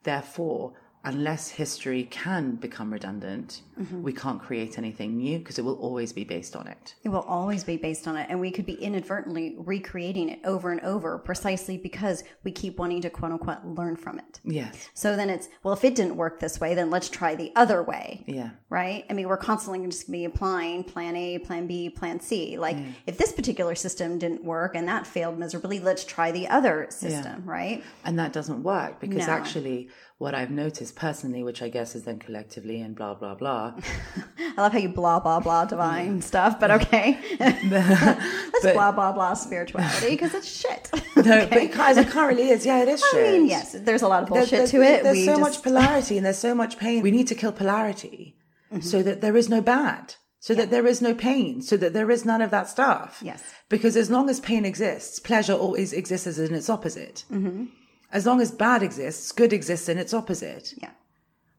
Therefore, 0.03 0.73
unless 1.07 1.47
history 1.47 2.03
can 2.11 2.55
become 2.55 2.91
redundant, 2.91 3.61
mm-hmm. 3.79 4.03
we 4.03 4.11
can't 4.11 4.41
create 4.41 4.77
anything 4.77 5.15
new 5.15 5.39
because 5.39 5.57
it 5.57 5.63
will 5.63 5.79
always 5.79 6.11
be 6.11 6.25
based 6.25 6.53
on 6.53 6.67
it. 6.67 6.95
It 7.03 7.09
will 7.09 7.21
always 7.21 7.63
be 7.63 7.77
based 7.77 8.09
on 8.09 8.17
it. 8.17 8.27
And 8.29 8.41
we 8.41 8.51
could 8.51 8.65
be 8.65 8.73
inadvertently 8.73 9.55
recreating 9.57 10.27
it 10.27 10.41
over 10.43 10.69
and 10.69 10.81
over 10.81 11.17
precisely 11.17 11.77
because 11.77 12.25
we 12.43 12.51
keep 12.51 12.77
wanting 12.77 13.01
to 13.03 13.09
quote 13.09 13.31
unquote 13.31 13.63
learn 13.63 13.95
from 13.95 14.19
it. 14.19 14.41
Yes. 14.43 14.89
So 14.93 15.15
then 15.15 15.29
it's, 15.29 15.47
well, 15.63 15.73
if 15.73 15.85
it 15.85 15.95
didn't 15.95 16.17
work 16.17 16.41
this 16.41 16.59
way, 16.59 16.75
then 16.75 16.89
let's 16.89 17.09
try 17.09 17.35
the 17.35 17.53
other 17.55 17.81
way. 17.81 18.25
Yeah. 18.27 18.49
Right? 18.69 19.05
I 19.09 19.13
mean, 19.13 19.29
we're 19.29 19.37
constantly 19.37 19.79
just 19.87 20.07
going 20.07 20.19
to 20.19 20.19
be 20.19 20.25
applying 20.25 20.83
plan 20.83 21.15
A, 21.15 21.39
plan 21.39 21.67
B, 21.67 21.89
plan 21.89 22.19
C. 22.19 22.57
Like, 22.57 22.75
yeah. 22.75 22.85
if 23.05 23.17
this 23.17 23.31
particular 23.31 23.75
system 23.75 24.19
didn't 24.19 24.43
work 24.43 24.75
and 24.75 24.89
that 24.89 25.07
failed 25.07 25.39
miserably, 25.39 25.79
let's 25.79 26.03
try 26.03 26.33
the 26.33 26.49
other 26.49 26.87
system, 26.89 27.43
yeah. 27.45 27.51
right? 27.51 27.83
And 28.03 28.19
that 28.19 28.33
doesn't 28.33 28.61
work 28.61 28.99
because 28.99 29.27
no. 29.27 29.33
actually, 29.33 29.89
what 30.17 30.33
I've 30.33 30.49
noticed 30.49 30.95
personally, 30.95 31.43
which 31.43 31.61
I 31.61 31.69
guess 31.69 31.95
is 31.95 32.03
then 32.03 32.17
collectively 32.17 32.81
and 32.81 32.95
blah, 32.95 33.13
blah, 33.13 33.35
blah. 33.35 33.75
I 34.57 34.61
love 34.61 34.73
how 34.73 34.79
you 34.79 34.89
blah, 34.89 35.19
blah, 35.19 35.39
blah 35.39 35.65
divine 35.65 36.21
stuff, 36.21 36.59
but 36.59 36.71
okay. 36.71 37.19
Let's 37.39 38.63
but, 38.63 38.73
blah, 38.73 38.91
blah, 38.91 39.11
blah 39.11 39.33
spirituality 39.35 40.11
because 40.11 40.33
it's 40.33 40.47
shit. 40.47 40.89
no, 41.15 41.41
okay. 41.41 41.67
guys, 41.67 41.97
it 41.97 42.09
can't 42.09 42.29
really 42.29 42.49
is. 42.49 42.65
Yeah, 42.65 42.81
it 42.81 42.89
is 42.89 43.03
I 43.13 43.17
mean, 43.17 43.45
yes, 43.47 43.73
there's 43.73 44.01
a 44.01 44.07
lot 44.07 44.23
of 44.23 44.29
bullshit 44.29 44.69
to 44.69 44.81
it. 44.81 45.03
There's 45.03 45.17
we 45.17 45.25
so 45.25 45.37
just... 45.37 45.41
much 45.41 45.63
polarity 45.63 46.17
and 46.17 46.25
there's 46.25 46.39
so 46.39 46.55
much 46.55 46.79
pain. 46.79 47.03
We 47.03 47.11
need 47.11 47.27
to 47.27 47.35
kill 47.35 47.51
polarity 47.51 48.35
mm-hmm. 48.71 48.81
so 48.81 49.03
that 49.03 49.21
there 49.21 49.37
is 49.37 49.49
no 49.49 49.61
bad 49.61 50.15
so 50.39 50.53
yeah. 50.53 50.61
that 50.61 50.69
there 50.69 50.87
is 50.87 51.01
no 51.01 51.13
pain, 51.13 51.61
so 51.61 51.75
that 51.77 51.93
there 51.93 52.09
is 52.11 52.23
none 52.23 52.41
of 52.41 52.51
that 52.51 52.69
stuff. 52.69 53.19
Yes. 53.21 53.43
Because 53.69 53.97
as 53.97 54.09
long 54.09 54.29
as 54.29 54.39
pain 54.39 54.65
exists, 54.65 55.19
pleasure 55.19 55.53
always 55.53 55.93
exists 55.93 56.27
as 56.27 56.39
in 56.39 56.53
its 56.53 56.69
opposite. 56.69 57.25
Mm-hmm. 57.31 57.65
As 58.11 58.25
long 58.25 58.41
as 58.41 58.51
bad 58.51 58.83
exists, 58.83 59.31
good 59.31 59.53
exists 59.53 59.89
in 59.89 59.97
its 59.97 60.13
opposite. 60.13 60.73
Yeah. 60.77 60.91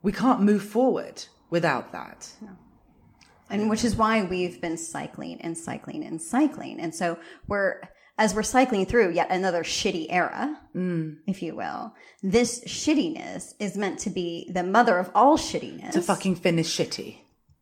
We 0.03 0.13
can't 0.13 0.41
move 0.41 0.63
forward 0.63 1.25
without 1.51 1.93
that. 1.93 2.31
No. 2.41 2.51
And 3.51 3.71
which 3.71 3.85
is 3.85 3.97
why 3.97 4.23
we've 4.23 4.61
been 4.61 4.77
cycling 4.77 5.41
and 5.41 5.57
cycling 5.57 6.05
and 6.05 6.21
cycling. 6.21 6.81
And 6.81 6.95
so 6.95 7.19
we're, 7.47 7.81
as 8.19 8.35
we're 8.35 8.43
cycling 8.43 8.85
through 8.85 9.13
yet 9.13 9.31
another 9.31 9.63
shitty 9.63 10.07
era, 10.11 10.59
mm. 10.75 11.17
if 11.27 11.43
you 11.43 11.57
will, 11.57 11.95
this 12.23 12.63
shittiness 12.65 13.55
is 13.59 13.77
meant 13.77 13.99
to 14.01 14.11
be 14.11 14.51
the 14.53 14.63
mother 14.63 14.99
of 14.99 15.11
all 15.15 15.39
shittiness. 15.39 15.93
To 15.93 16.03
fucking 16.03 16.37
finish 16.37 16.77
shitty. 16.77 17.19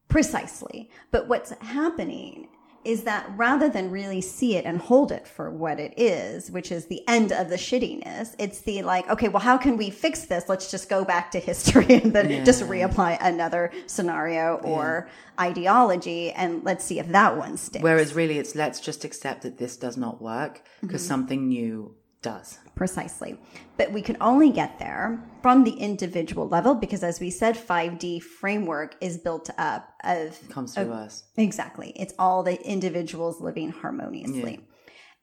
Precisely. 0.09 0.91
But 1.11 1.29
what's 1.29 1.53
happening 1.61 2.49
is 2.87 3.03
that 3.03 3.29
rather 3.37 3.69
than 3.69 3.91
really 3.91 4.21
see 4.21 4.57
it 4.57 4.65
and 4.65 4.79
hold 4.79 5.11
it 5.11 5.27
for 5.27 5.51
what 5.51 5.81
it 5.81 5.93
is, 5.97 6.51
which 6.51 6.71
is 6.71 6.87
the 6.87 7.03
end 7.09 7.33
of 7.33 7.49
the 7.49 7.57
shittiness, 7.57 8.37
it's 8.39 8.61
the 8.61 8.83
like, 8.83 9.09
okay, 9.11 9.29
well, 9.29 9.43
how 9.43 9.59
can 9.59 9.77
we 9.77 9.91
fix 9.91 10.27
this? 10.27 10.49
Let's 10.49 10.71
just 10.71 10.89
go 10.89 11.05
back 11.05 11.33
to 11.33 11.41
history 11.41 11.87
and 12.03 12.15
then 12.15 12.31
yeah. 12.31 12.45
just 12.45 12.63
reapply 12.63 13.19
another 13.21 13.73
scenario 13.87 14.55
or 14.63 15.09
yeah. 15.09 15.45
ideology 15.47 16.31
and 16.31 16.63
let's 16.65 16.85
see 16.85 17.01
if 17.01 17.09
that 17.09 17.37
one 17.37 17.57
sticks. 17.57 17.83
Whereas 17.83 18.15
really 18.15 18.39
it's 18.39 18.55
let's 18.55 18.79
just 18.79 19.05
accept 19.05 19.43
that 19.43 19.59
this 19.59 19.77
does 19.77 19.97
not 19.97 20.23
work 20.23 20.63
because 20.81 21.03
mm-hmm. 21.03 21.09
something 21.09 21.49
new 21.49 21.95
does. 22.23 22.59
Precisely. 22.75 23.39
But 23.79 23.93
we 23.93 24.03
can 24.03 24.17
only 24.21 24.51
get 24.51 24.79
there 24.79 25.23
from 25.43 25.65
the 25.65 25.73
individual 25.73 26.49
level 26.49 26.75
because 26.75 27.03
as 27.03 27.21
we 27.21 27.31
said, 27.31 27.57
5D 27.57 28.23
framework 28.23 28.97
is 29.01 29.19
built 29.19 29.49
up 29.57 29.89
of 30.05 30.39
comes 30.51 30.77
of, 30.77 30.91
us. 30.91 31.25
Exactly. 31.37 31.93
It's 31.97 32.15
all 32.19 32.43
the 32.43 32.61
individuals 32.63 33.41
living 33.41 33.71
harmoniously. 33.71 34.53
Yeah. 34.53 34.75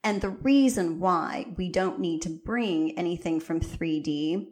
And 0.02 0.20
the 0.20 0.30
reason 0.30 1.00
why 1.00 1.46
we 1.56 1.70
don't 1.70 2.00
need 2.00 2.22
to 2.22 2.28
bring 2.28 2.98
anything 2.98 3.40
from 3.40 3.60
3D 3.60 4.48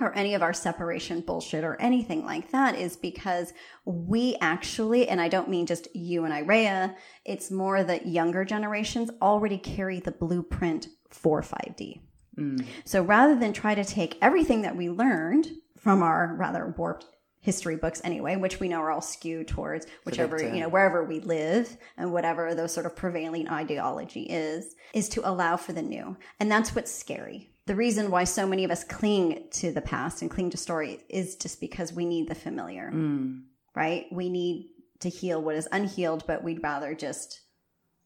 or 0.00 0.16
any 0.16 0.34
of 0.34 0.42
our 0.42 0.52
separation 0.52 1.20
bullshit 1.20 1.64
or 1.64 1.80
anything 1.80 2.24
like 2.24 2.50
that 2.52 2.76
is 2.76 2.96
because 2.96 3.52
we 3.84 4.36
actually, 4.40 5.08
and 5.08 5.20
I 5.20 5.28
don't 5.28 5.48
mean 5.48 5.66
just 5.66 5.88
you 5.94 6.24
and 6.24 6.32
Irea, 6.32 6.94
it's 7.24 7.50
more 7.50 7.82
that 7.82 8.06
younger 8.06 8.44
generations 8.44 9.10
already 9.20 9.58
carry 9.58 10.00
the 10.00 10.12
blueprint 10.12 10.88
for 11.10 11.42
5D. 11.42 12.00
Mm. 12.36 12.64
So 12.84 13.02
rather 13.02 13.34
than 13.34 13.52
try 13.52 13.74
to 13.74 13.84
take 13.84 14.18
everything 14.22 14.62
that 14.62 14.76
we 14.76 14.88
learned 14.88 15.48
from 15.76 16.02
our 16.02 16.34
rather 16.36 16.74
warped 16.76 17.06
history 17.40 17.76
books 17.76 18.00
anyway, 18.04 18.36
which 18.36 18.60
we 18.60 18.68
know 18.68 18.80
are 18.80 18.90
all 18.90 19.00
skewed 19.00 19.48
towards 19.48 19.86
whichever, 20.04 20.42
you 20.42 20.60
know, 20.60 20.68
wherever 20.68 21.04
we 21.04 21.20
live 21.20 21.76
and 21.96 22.12
whatever 22.12 22.54
the 22.54 22.68
sort 22.68 22.84
of 22.84 22.96
prevailing 22.96 23.48
ideology 23.48 24.22
is, 24.22 24.74
is 24.92 25.08
to 25.08 25.28
allow 25.28 25.56
for 25.56 25.72
the 25.72 25.82
new. 25.82 26.16
And 26.40 26.50
that's 26.50 26.74
what's 26.74 26.92
scary. 26.92 27.48
The 27.66 27.76
reason 27.76 28.10
why 28.10 28.24
so 28.24 28.46
many 28.46 28.64
of 28.64 28.70
us 28.70 28.82
cling 28.84 29.44
to 29.52 29.72
the 29.72 29.80
past 29.80 30.22
and 30.22 30.30
cling 30.30 30.50
to 30.50 30.56
story 30.56 31.00
is 31.08 31.36
just 31.36 31.60
because 31.60 31.92
we 31.92 32.04
need 32.04 32.28
the 32.28 32.34
familiar, 32.34 32.90
mm. 32.92 33.42
right? 33.74 34.06
We 34.10 34.28
need 34.28 34.70
to 35.00 35.08
heal 35.08 35.40
what 35.40 35.54
is 35.54 35.68
unhealed, 35.70 36.24
but 36.26 36.42
we'd 36.42 36.62
rather 36.62 36.94
just 36.94 37.42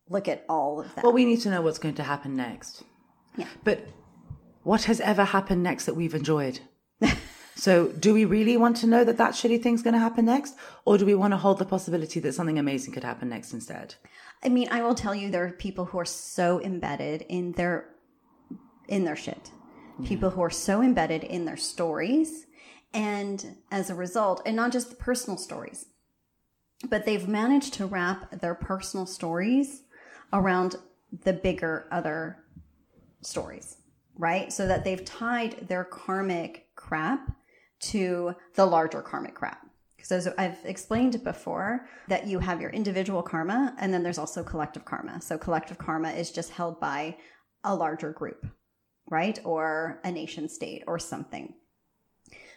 look 0.08 0.28
at 0.28 0.44
all 0.48 0.80
of 0.80 0.94
that. 0.94 1.04
Well, 1.04 1.12
we 1.12 1.24
need 1.24 1.40
to 1.42 1.50
know 1.50 1.62
what's 1.62 1.78
going 1.78 1.94
to 1.94 2.02
happen 2.02 2.36
next. 2.36 2.84
Yeah. 3.36 3.48
But 3.64 3.88
what 4.62 4.84
has 4.84 5.00
ever 5.00 5.24
happened 5.24 5.62
next 5.62 5.86
that 5.86 5.94
we've 5.94 6.14
enjoyed? 6.14 6.60
so, 7.54 7.88
do 7.88 8.14
we 8.14 8.24
really 8.24 8.56
want 8.56 8.76
to 8.78 8.86
know 8.86 9.04
that 9.04 9.18
that 9.18 9.34
shitty 9.34 9.62
thing's 9.62 9.82
going 9.82 9.94
to 9.94 10.00
happen 10.00 10.26
next? 10.26 10.54
Or 10.84 10.98
do 10.98 11.06
we 11.06 11.14
want 11.14 11.32
to 11.32 11.38
hold 11.38 11.58
the 11.58 11.64
possibility 11.64 12.20
that 12.20 12.34
something 12.34 12.58
amazing 12.58 12.92
could 12.92 13.04
happen 13.04 13.28
next 13.28 13.52
instead? 13.52 13.94
I 14.44 14.48
mean, 14.48 14.68
I 14.70 14.82
will 14.82 14.94
tell 14.94 15.14
you 15.14 15.30
there 15.30 15.44
are 15.44 15.52
people 15.52 15.86
who 15.86 15.98
are 15.98 16.04
so 16.04 16.60
embedded 16.60 17.22
in 17.28 17.52
their 17.52 17.88
in 18.88 19.04
their 19.04 19.16
shit. 19.16 19.50
People 20.04 20.30
who 20.30 20.42
are 20.42 20.50
so 20.50 20.82
embedded 20.82 21.22
in 21.22 21.44
their 21.44 21.56
stories 21.56 22.46
and 22.92 23.56
as 23.70 23.88
a 23.88 23.94
result, 23.94 24.42
and 24.44 24.56
not 24.56 24.72
just 24.72 24.90
the 24.90 24.96
personal 24.96 25.38
stories, 25.38 25.86
but 26.88 27.04
they've 27.04 27.28
managed 27.28 27.74
to 27.74 27.86
wrap 27.86 28.30
their 28.40 28.54
personal 28.54 29.06
stories 29.06 29.82
around 30.32 30.76
the 31.24 31.32
bigger 31.32 31.86
other 31.90 32.41
stories, 33.22 33.76
right? 34.18 34.52
So 34.52 34.66
that 34.66 34.84
they've 34.84 35.04
tied 35.04 35.68
their 35.68 35.84
karmic 35.84 36.66
crap 36.76 37.30
to 37.80 38.34
the 38.54 38.66
larger 38.66 39.02
karmic 39.02 39.34
crap. 39.34 39.66
Because 39.96 40.12
as 40.26 40.34
I've 40.36 40.58
explained 40.64 41.22
before, 41.22 41.86
that 42.08 42.26
you 42.26 42.40
have 42.40 42.60
your 42.60 42.70
individual 42.70 43.22
karma 43.22 43.74
and 43.78 43.94
then 43.94 44.02
there's 44.02 44.18
also 44.18 44.42
collective 44.42 44.84
karma. 44.84 45.20
So 45.20 45.38
collective 45.38 45.78
karma 45.78 46.10
is 46.10 46.32
just 46.32 46.50
held 46.50 46.80
by 46.80 47.16
a 47.62 47.74
larger 47.74 48.12
group, 48.12 48.46
right? 49.08 49.38
Or 49.44 50.00
a 50.02 50.10
nation 50.10 50.48
state 50.48 50.82
or 50.88 50.98
something. 50.98 51.54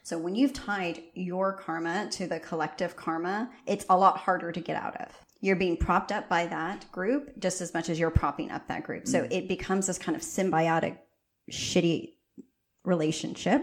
So 0.02 0.18
when 0.20 0.36
you've 0.36 0.54
tied 0.54 1.02
your 1.14 1.54
karma 1.54 2.10
to 2.12 2.28
the 2.28 2.40
collective 2.40 2.96
karma, 2.96 3.50
it's 3.66 3.86
a 3.90 3.98
lot 3.98 4.18
harder 4.18 4.52
to 4.52 4.60
get 4.60 4.76
out 4.76 4.96
of. 4.98 5.25
You're 5.46 5.56
being 5.56 5.78
propped 5.78 6.12
up 6.12 6.28
by 6.28 6.48
that 6.48 6.92
group 6.92 7.40
just 7.40 7.62
as 7.62 7.74
much 7.74 7.90
as 7.90 8.00
you're 8.00 8.10
propping 8.10 8.52
up 8.52 8.68
that 8.68 8.84
group. 8.84 9.08
So 9.08 9.24
mm. 9.24 9.32
it 9.32 9.48
becomes 9.48 9.88
this 9.88 9.98
kind 10.00 10.16
of 10.16 10.22
symbiotic, 10.22 10.98
shitty 11.52 12.14
relationship. 12.84 13.62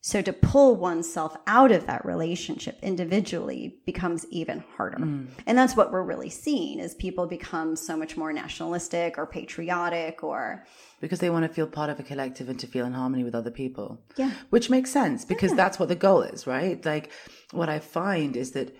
So 0.00 0.22
to 0.22 0.32
pull 0.32 0.76
oneself 0.76 1.36
out 1.46 1.72
of 1.72 1.86
that 1.86 2.04
relationship 2.04 2.78
individually 2.82 3.80
becomes 3.84 4.24
even 4.30 4.64
harder. 4.76 4.98
Mm. 4.98 5.26
And 5.44 5.58
that's 5.58 5.76
what 5.76 5.90
we're 5.90 6.04
really 6.04 6.30
seeing 6.30 6.78
is 6.78 6.94
people 6.94 7.26
become 7.26 7.74
so 7.74 7.96
much 7.96 8.16
more 8.16 8.32
nationalistic 8.32 9.18
or 9.18 9.26
patriotic 9.26 10.22
or 10.22 10.64
because 11.00 11.18
they 11.18 11.30
want 11.30 11.46
to 11.46 11.52
feel 11.52 11.66
part 11.66 11.90
of 11.90 11.98
a 12.00 12.04
collective 12.04 12.48
and 12.48 12.58
to 12.60 12.66
feel 12.66 12.86
in 12.86 12.92
harmony 12.92 13.24
with 13.24 13.34
other 13.34 13.50
people. 13.50 14.00
Yeah. 14.16 14.32
Which 14.50 14.70
makes 14.70 14.90
sense 14.90 15.24
because 15.24 15.50
yeah. 15.50 15.56
that's 15.56 15.78
what 15.78 15.88
the 15.88 15.96
goal 15.96 16.22
is, 16.22 16.46
right? 16.46 16.82
Like 16.84 17.10
what 17.50 17.68
I 17.68 17.80
find 17.80 18.36
is 18.36 18.52
that 18.52 18.74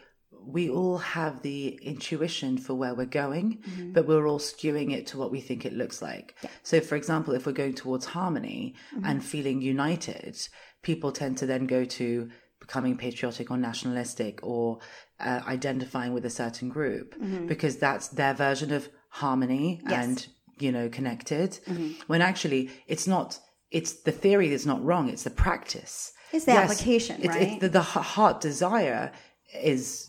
we 0.47 0.71
all 0.71 0.99
have 0.99 1.42
the 1.42 1.78
intuition 1.83 2.59
for 2.59 2.75
where 2.75 2.95
we're 2.95 3.07
going, 3.07 3.59
mm-hmm. 3.59 3.92
but 3.92 4.07
we're 4.07 4.26
all 4.26 4.38
skewing 4.38 4.92
it 4.92 5.07
to 5.09 5.18
what 5.18 5.30
we 5.30 5.40
think 5.40 5.64
it 5.64 5.73
looks 5.73 6.00
like. 6.00 6.35
Yeah. 6.42 6.50
So, 6.62 6.80
for 6.80 6.97
example, 6.97 7.35
if 7.35 7.47
we're 7.47 7.52
going 7.52 7.75
towards 7.75 8.07
harmony 8.07 8.75
mm-hmm. 8.95 9.04
and 9.04 9.25
feeling 9.25 9.61
united, 9.62 10.38
people 10.83 11.12
tend 11.12 11.38
to 11.38 11.47
then 11.47 11.66
go 11.66 11.85
to 11.85 12.30
becoming 12.61 12.97
patriotic 12.97 13.50
or 13.50 13.57
nationalistic 13.57 14.40
or 14.42 14.78
uh, 15.21 15.40
identifying 15.47 16.12
with 16.12 16.25
a 16.25 16.30
certain 16.30 16.68
group 16.68 17.14
mm-hmm. 17.14 17.47
because 17.47 17.76
that's 17.76 18.09
their 18.09 18.35
version 18.35 18.73
of 18.73 18.88
harmony 19.11 19.80
yes. 19.88 20.04
and 20.04 20.26
you 20.61 20.73
know, 20.73 20.88
connected. 20.88 21.52
Mm-hmm. 21.66 21.92
When 22.07 22.23
actually 22.23 22.71
it's 22.87 23.07
not, 23.07 23.38
it's 23.71 23.92
the 24.02 24.12
theory 24.12 24.49
that's 24.49 24.66
not 24.66 24.85
wrong. 24.85 25.09
It's 25.09 25.25
the 25.25 25.30
practice. 25.30 26.12
It's 26.32 26.45
the 26.45 26.52
yes, 26.52 26.71
application, 26.71 27.17
it's, 27.21 27.28
right? 27.28 27.43
It's 27.43 27.60
the, 27.60 27.69
the 27.69 27.82
heart 27.82 28.41
desire 28.41 29.12
is, 29.54 30.07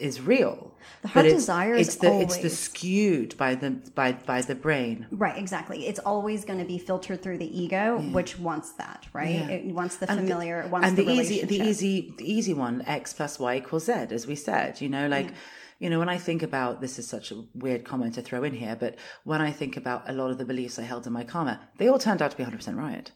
is 0.00 0.20
real. 0.20 0.74
The 1.02 1.08
heart 1.08 1.26
desire 1.26 1.74
it's, 1.74 1.96
the, 1.96 2.08
always... 2.08 2.34
it's 2.34 2.38
the 2.38 2.50
skewed 2.50 3.36
by 3.36 3.54
the 3.54 3.70
by 3.94 4.12
by 4.12 4.42
the 4.42 4.54
brain. 4.54 5.06
Right, 5.10 5.36
exactly. 5.36 5.86
It's 5.86 6.00
always 6.00 6.44
going 6.44 6.58
to 6.58 6.64
be 6.64 6.78
filtered 6.78 7.22
through 7.22 7.38
the 7.38 7.60
ego, 7.62 8.00
yeah. 8.00 8.12
which 8.12 8.38
wants 8.38 8.72
that, 8.72 9.06
right? 9.12 9.34
Yeah. 9.34 9.48
It 9.48 9.66
wants 9.66 9.96
the 9.96 10.06
familiar, 10.06 10.60
and 10.60 10.64
the, 10.64 10.68
it 10.68 10.72
wants 10.72 10.88
and 10.88 10.96
the, 10.96 11.04
the 11.04 11.12
easy 11.12 11.44
the 11.44 11.60
easy 11.60 12.14
the 12.18 12.32
easy 12.32 12.54
one, 12.54 12.82
X 12.86 13.12
plus 13.12 13.38
Y 13.38 13.56
equals 13.56 13.84
Z, 13.84 13.92
as 13.92 14.26
we 14.26 14.34
said. 14.34 14.80
You 14.80 14.88
know, 14.88 15.06
like 15.06 15.26
yeah 15.26 15.36
you 15.80 15.88
know, 15.88 15.98
when 15.98 16.10
I 16.10 16.18
think 16.18 16.42
about 16.42 16.82
this 16.82 16.98
is 16.98 17.08
such 17.08 17.32
a 17.32 17.42
weird 17.54 17.84
comment 17.84 18.14
to 18.14 18.22
throw 18.22 18.44
in 18.44 18.52
here, 18.52 18.76
but 18.78 18.96
when 19.24 19.40
I 19.40 19.50
think 19.50 19.78
about 19.78 20.08
a 20.08 20.12
lot 20.12 20.30
of 20.30 20.36
the 20.36 20.44
beliefs 20.44 20.78
I 20.78 20.82
held 20.82 21.06
in 21.06 21.12
my 21.12 21.24
karma, 21.24 21.58
they 21.78 21.88
all 21.88 21.98
turned 21.98 22.20
out 22.20 22.30
to 22.30 22.36
be 22.36 22.44
100% 22.44 22.76
right. 22.76 23.10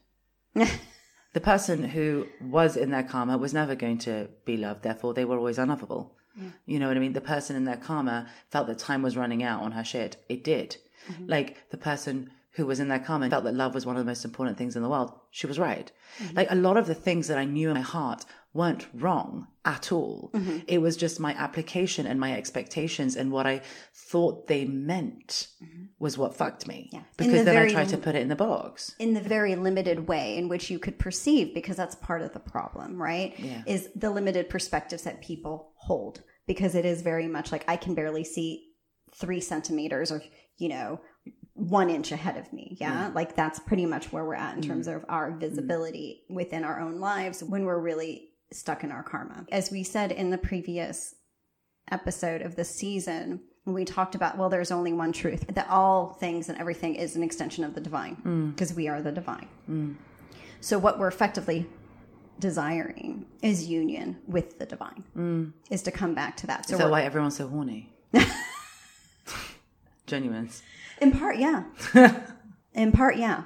the 1.35 1.40
person 1.40 1.85
who 1.85 2.27
was 2.40 2.75
in 2.77 2.90
their 2.90 3.03
karma 3.03 3.37
was 3.37 3.53
never 3.53 3.75
going 3.75 3.99
to 3.99 4.31
be 4.47 4.57
loved, 4.57 4.83
therefore 4.83 5.12
they 5.12 5.27
were 5.27 5.37
always 5.37 5.59
unlovable. 5.59 6.16
Yeah. 6.37 6.49
You 6.66 6.79
know 6.79 6.88
what 6.88 6.97
I 6.97 7.01
mean? 7.01 7.12
The 7.12 7.20
person 7.20 7.57
in 7.57 7.64
their 7.64 7.77
karma 7.77 8.29
felt 8.51 8.66
that 8.66 8.79
time 8.79 9.03
was 9.03 9.16
running 9.16 9.42
out 9.42 9.62
on 9.62 9.73
her 9.73 9.85
shit. 9.85 10.16
It 10.29 10.44
did. 10.44 10.77
Mm-hmm. 11.11 11.27
Like 11.29 11.70
the 11.70 11.77
person 11.77 12.31
who 12.53 12.66
was 12.66 12.81
in 12.81 12.88
their 12.88 12.99
karma 12.99 13.29
felt 13.31 13.44
that 13.44 13.55
love 13.55 13.75
was 13.75 13.85
one 13.85 13.97
of 13.97 14.05
the 14.05 14.11
most 14.11 14.25
important 14.25 14.57
things 14.57 14.77
in 14.77 14.83
the 14.83 14.88
world. 14.88 15.12
She 15.31 15.47
was 15.47 15.59
right. 15.59 15.90
Mm-hmm. 16.18 16.37
Like 16.37 16.51
a 16.51 16.57
lot 16.57 16.77
of 16.77 16.87
the 16.87 16.94
things 16.94 17.29
that 17.29 17.38
I 17.38 17.44
knew 17.44 17.68
in 17.68 17.75
my 17.75 17.81
heart 17.81 18.25
weren't 18.55 18.87
wrong 18.95 19.49
at 19.64 19.90
all. 19.90 20.31
Mm-hmm. 20.33 20.59
It 20.69 20.79
was 20.79 20.97
just 20.97 21.19
my 21.19 21.35
application 21.35 22.07
and 22.07 22.21
my 22.21 22.35
expectations 22.35 23.17
and 23.17 23.33
what 23.33 23.47
I 23.47 23.62
thought 23.93 24.47
they 24.47 24.64
meant 24.64 25.49
mm-hmm. 25.62 25.87
was 25.99 26.17
what 26.17 26.37
fucked 26.37 26.69
me. 26.69 26.88
Yeah. 26.93 27.03
Because 27.17 27.40
the 27.40 27.45
then 27.45 27.57
I 27.57 27.69
tried 27.69 27.88
to 27.88 27.99
put 27.99 28.14
it 28.14 28.23
in 28.23 28.29
the 28.29 28.37
box. 28.37 28.95
In 28.99 29.12
the 29.12 29.21
very 29.21 29.57
limited 29.57 30.07
way 30.07 30.37
in 30.37 30.49
which 30.49 30.71
you 30.71 30.79
could 30.79 30.99
perceive, 30.99 31.53
because 31.53 31.77
that's 31.77 31.97
part 31.97 32.23
of 32.23 32.33
the 32.33 32.40
problem, 32.40 33.01
right? 33.01 33.35
Yeah. 33.38 33.62
Is 33.67 33.88
the 33.97 34.11
limited 34.11 34.49
perspectives 34.49 35.03
that 35.03 35.21
people 35.21 35.73
hold. 35.77 36.23
Because 36.47 36.75
it 36.75 36.85
is 36.85 37.01
very 37.01 37.27
much 37.27 37.51
like 37.51 37.64
I 37.67 37.77
can 37.77 37.95
barely 37.95 38.23
see 38.23 38.69
three 39.14 39.40
centimeters 39.40 40.12
or, 40.12 40.23
you 40.59 40.69
know, 40.69 41.01
one 41.55 41.88
inch 41.88 42.12
ahead 42.12 42.37
of 42.37 42.53
me. 42.53 42.77
Yeah? 42.79 43.11
Like 43.14 43.35
that's 43.35 43.59
pretty 43.59 43.87
much 43.87 44.12
where 44.12 44.25
we're 44.25 44.35
at 44.35 44.55
in 44.55 44.62
terms 44.62 44.87
of 44.87 45.05
our 45.09 45.31
visibility 45.33 46.23
mm-hmm. 46.25 46.35
within 46.35 46.62
our 46.62 46.81
own 46.81 47.01
lives 47.01 47.43
when 47.43 47.64
we're 47.64 47.81
really 47.81 48.29
stuck 48.55 48.85
in 48.85 48.93
our 48.93 49.03
karma. 49.03 49.47
As 49.51 49.71
we 49.71 49.83
said 49.83 50.12
in 50.12 50.31
the 50.31 50.38
previous 50.38 51.14
episode 51.90 52.43
of 52.43 52.57
the 52.57 52.64
season, 52.64 53.40
we 53.67 53.85
talked 53.85 54.14
about, 54.14 54.37
well, 54.37 54.49
there's 54.49 54.71
only 54.71 54.93
one 54.93 55.12
truth, 55.12 55.47
that 55.55 55.69
all 55.69 56.14
things 56.14 56.49
and 56.49 56.59
everything 56.59 56.95
is 56.95 57.17
an 57.17 57.23
extension 57.23 57.64
of 57.64 57.75
the 57.75 57.81
divine 57.81 58.53
because 58.55 58.73
mm. 58.73 58.77
we 58.77 58.88
are 58.88 59.01
the 59.01 59.12
divine. 59.12 59.49
Mm. 59.69 59.97
So, 60.61 60.79
what 60.79 60.99
we're 60.99 61.09
effectively 61.09 61.67
desiring 62.38 63.27
is 63.43 63.67
union 63.67 64.19
with 64.27 64.59
the 64.59 64.67
divine, 64.67 65.05
mm. 65.17 65.53
is 65.71 65.83
to 65.83 65.90
come 65.90 66.14
back 66.14 66.37
to 66.38 66.47
that. 66.47 66.69
So, 66.69 66.75
is 66.75 66.79
that 66.79 66.90
why 66.90 67.03
everyone's 67.03 67.37
so 67.37 67.49
horny? 67.49 67.93
Genuine. 70.07 70.51
In 71.01 71.12
part, 71.12 71.38
yeah. 71.38 71.64
in 72.75 72.93
part, 72.93 73.17
yeah 73.17 73.45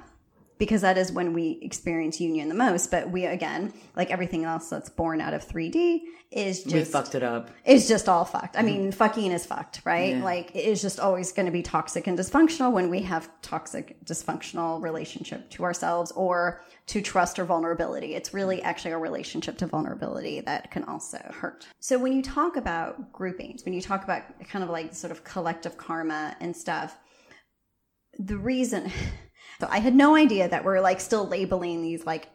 because 0.59 0.81
that 0.81 0.97
is 0.97 1.11
when 1.11 1.33
we 1.33 1.57
experience 1.61 2.21
union 2.21 2.49
the 2.49 2.55
most. 2.55 2.91
But 2.91 3.09
we, 3.09 3.25
again, 3.25 3.73
like 3.95 4.11
everything 4.11 4.43
else 4.43 4.69
that's 4.69 4.89
born 4.89 5.21
out 5.21 5.33
of 5.33 5.47
3D, 5.47 6.01
is 6.31 6.63
just. 6.63 6.75
We 6.75 6.83
fucked 6.83 7.15
it 7.15 7.23
up. 7.23 7.49
Is 7.65 7.87
just 7.87 8.07
all 8.07 8.25
fucked. 8.25 8.55
I 8.55 8.59
mm-hmm. 8.59 8.65
mean, 8.67 8.91
fucking 8.91 9.31
is 9.31 9.45
fucked, 9.45 9.81
right? 9.85 10.17
Yeah. 10.17 10.23
Like, 10.23 10.51
it 10.55 10.65
is 10.65 10.81
just 10.81 10.99
always 10.99 11.31
going 11.31 11.47
to 11.47 11.51
be 11.51 11.63
toxic 11.63 12.05
and 12.05 12.19
dysfunctional 12.19 12.71
when 12.71 12.89
we 12.89 13.01
have 13.01 13.29
toxic, 13.41 13.97
dysfunctional 14.05 14.83
relationship 14.83 15.49
to 15.51 15.63
ourselves 15.63 16.11
or 16.11 16.61
to 16.87 17.01
trust 17.01 17.39
or 17.39 17.45
vulnerability. 17.45 18.13
It's 18.13 18.33
really 18.33 18.57
mm. 18.57 18.63
actually 18.63 18.91
a 18.91 18.97
relationship 18.97 19.57
to 19.59 19.65
vulnerability 19.65 20.41
that 20.41 20.69
can 20.71 20.83
also 20.83 21.19
hurt. 21.33 21.61
Mm. 21.61 21.67
So 21.79 21.97
when 21.97 22.13
you 22.13 22.21
talk 22.21 22.57
about 22.57 23.11
groupings, 23.11 23.63
when 23.65 23.73
you 23.73 23.81
talk 23.81 24.03
about 24.03 24.23
kind 24.47 24.63
of 24.63 24.69
like 24.69 24.93
sort 24.93 25.11
of 25.11 25.23
collective 25.23 25.77
karma 25.77 26.35
and 26.41 26.55
stuff, 26.55 26.97
the 28.19 28.37
reason 28.37 28.91
So 29.59 29.67
I 29.69 29.79
had 29.79 29.95
no 29.95 30.15
idea 30.15 30.47
that 30.47 30.63
we're 30.63 30.79
like 30.79 30.99
still 30.99 31.27
labeling 31.27 31.81
these 31.81 32.05
like 32.05 32.29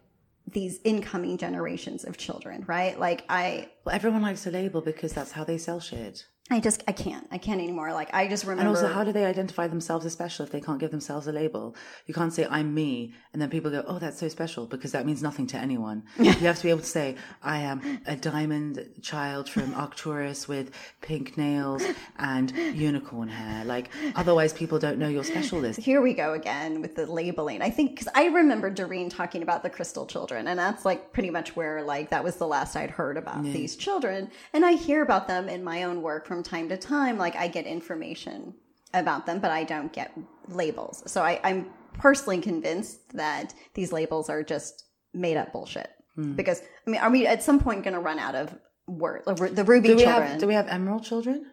these 0.46 0.78
incoming 0.84 1.38
generations 1.38 2.04
of 2.04 2.18
children, 2.18 2.64
right? 2.66 2.98
Like 2.98 3.24
I 3.28 3.70
Well 3.84 3.94
everyone 3.94 4.22
likes 4.22 4.42
to 4.44 4.50
label 4.50 4.80
because 4.80 5.12
that's 5.12 5.32
how 5.32 5.44
they 5.44 5.58
sell 5.58 5.80
shit. 5.80 6.26
I 6.50 6.60
just 6.60 6.84
I 6.86 6.92
can't 6.92 7.26
I 7.30 7.38
can't 7.38 7.58
anymore. 7.58 7.90
Like 7.94 8.12
I 8.12 8.28
just 8.28 8.44
remember. 8.44 8.60
And 8.60 8.68
also, 8.68 8.92
how 8.92 9.02
do 9.02 9.12
they 9.12 9.24
identify 9.24 9.66
themselves 9.66 10.04
as 10.04 10.12
special 10.12 10.44
if 10.44 10.52
they 10.52 10.60
can't 10.60 10.78
give 10.78 10.90
themselves 10.90 11.26
a 11.26 11.32
label? 11.32 11.74
You 12.04 12.12
can't 12.12 12.34
say 12.34 12.46
I'm 12.50 12.74
me, 12.74 13.14
and 13.32 13.40
then 13.40 13.48
people 13.48 13.70
go, 13.70 13.82
"Oh, 13.86 13.98
that's 13.98 14.18
so 14.18 14.28
special," 14.28 14.66
because 14.66 14.92
that 14.92 15.06
means 15.06 15.22
nothing 15.22 15.46
to 15.48 15.56
anyone. 15.56 16.02
you 16.18 16.32
have 16.32 16.58
to 16.58 16.62
be 16.62 16.68
able 16.68 16.80
to 16.80 16.86
say, 16.86 17.16
"I 17.42 17.60
am 17.60 18.02
a 18.04 18.14
diamond 18.14 18.86
child 19.00 19.48
from 19.48 19.72
Arcturus 19.74 20.46
with 20.46 20.70
pink 21.00 21.38
nails 21.38 21.82
and 22.18 22.50
unicorn 22.50 23.28
hair." 23.28 23.64
Like 23.64 23.88
otherwise, 24.14 24.52
people 24.52 24.78
don't 24.78 24.98
know 24.98 25.08
your 25.08 25.24
special 25.24 25.60
list. 25.60 25.80
Here 25.80 26.02
we 26.02 26.12
go 26.12 26.34
again 26.34 26.82
with 26.82 26.94
the 26.94 27.06
labeling. 27.10 27.62
I 27.62 27.70
think 27.70 27.92
because 27.92 28.08
I 28.14 28.26
remember 28.26 28.68
Doreen 28.68 29.08
talking 29.08 29.42
about 29.42 29.62
the 29.62 29.70
crystal 29.70 30.04
children, 30.04 30.46
and 30.48 30.58
that's 30.58 30.84
like 30.84 31.10
pretty 31.14 31.30
much 31.30 31.56
where 31.56 31.82
like 31.82 32.10
that 32.10 32.22
was 32.22 32.36
the 32.36 32.46
last 32.46 32.76
I'd 32.76 32.90
heard 32.90 33.16
about 33.16 33.46
yeah. 33.46 33.52
these 33.54 33.76
children, 33.76 34.30
and 34.52 34.62
I 34.62 34.72
hear 34.72 35.00
about 35.00 35.26
them 35.26 35.48
in 35.48 35.64
my 35.64 35.84
own 35.84 36.02
work 36.02 36.33
from 36.34 36.42
time 36.42 36.68
to 36.68 36.76
time, 36.76 37.16
like 37.16 37.36
I 37.36 37.46
get 37.46 37.64
information 37.64 38.54
about 38.92 39.24
them, 39.24 39.38
but 39.38 39.52
I 39.52 39.62
don't 39.62 39.92
get 39.92 40.18
labels. 40.48 41.04
So 41.06 41.22
I, 41.22 41.40
I'm 41.44 41.70
personally 41.92 42.40
convinced 42.40 43.12
that 43.16 43.54
these 43.74 43.92
labels 43.92 44.28
are 44.28 44.42
just 44.42 44.86
made 45.12 45.36
up 45.36 45.52
bullshit. 45.52 45.90
Hmm. 46.16 46.32
Because 46.32 46.60
I 46.86 46.90
mean, 46.90 47.00
are 47.00 47.10
we 47.10 47.28
at 47.28 47.44
some 47.44 47.60
point 47.60 47.84
going 47.84 47.94
to 47.94 48.00
run 48.00 48.18
out 48.18 48.34
of 48.34 48.52
word? 48.88 49.22
The 49.26 49.62
ruby 49.62 49.88
do 49.88 49.98
children. 49.98 50.26
Have, 50.32 50.40
do 50.40 50.48
we 50.48 50.54
have 50.54 50.66
emerald 50.66 51.04
children? 51.04 51.46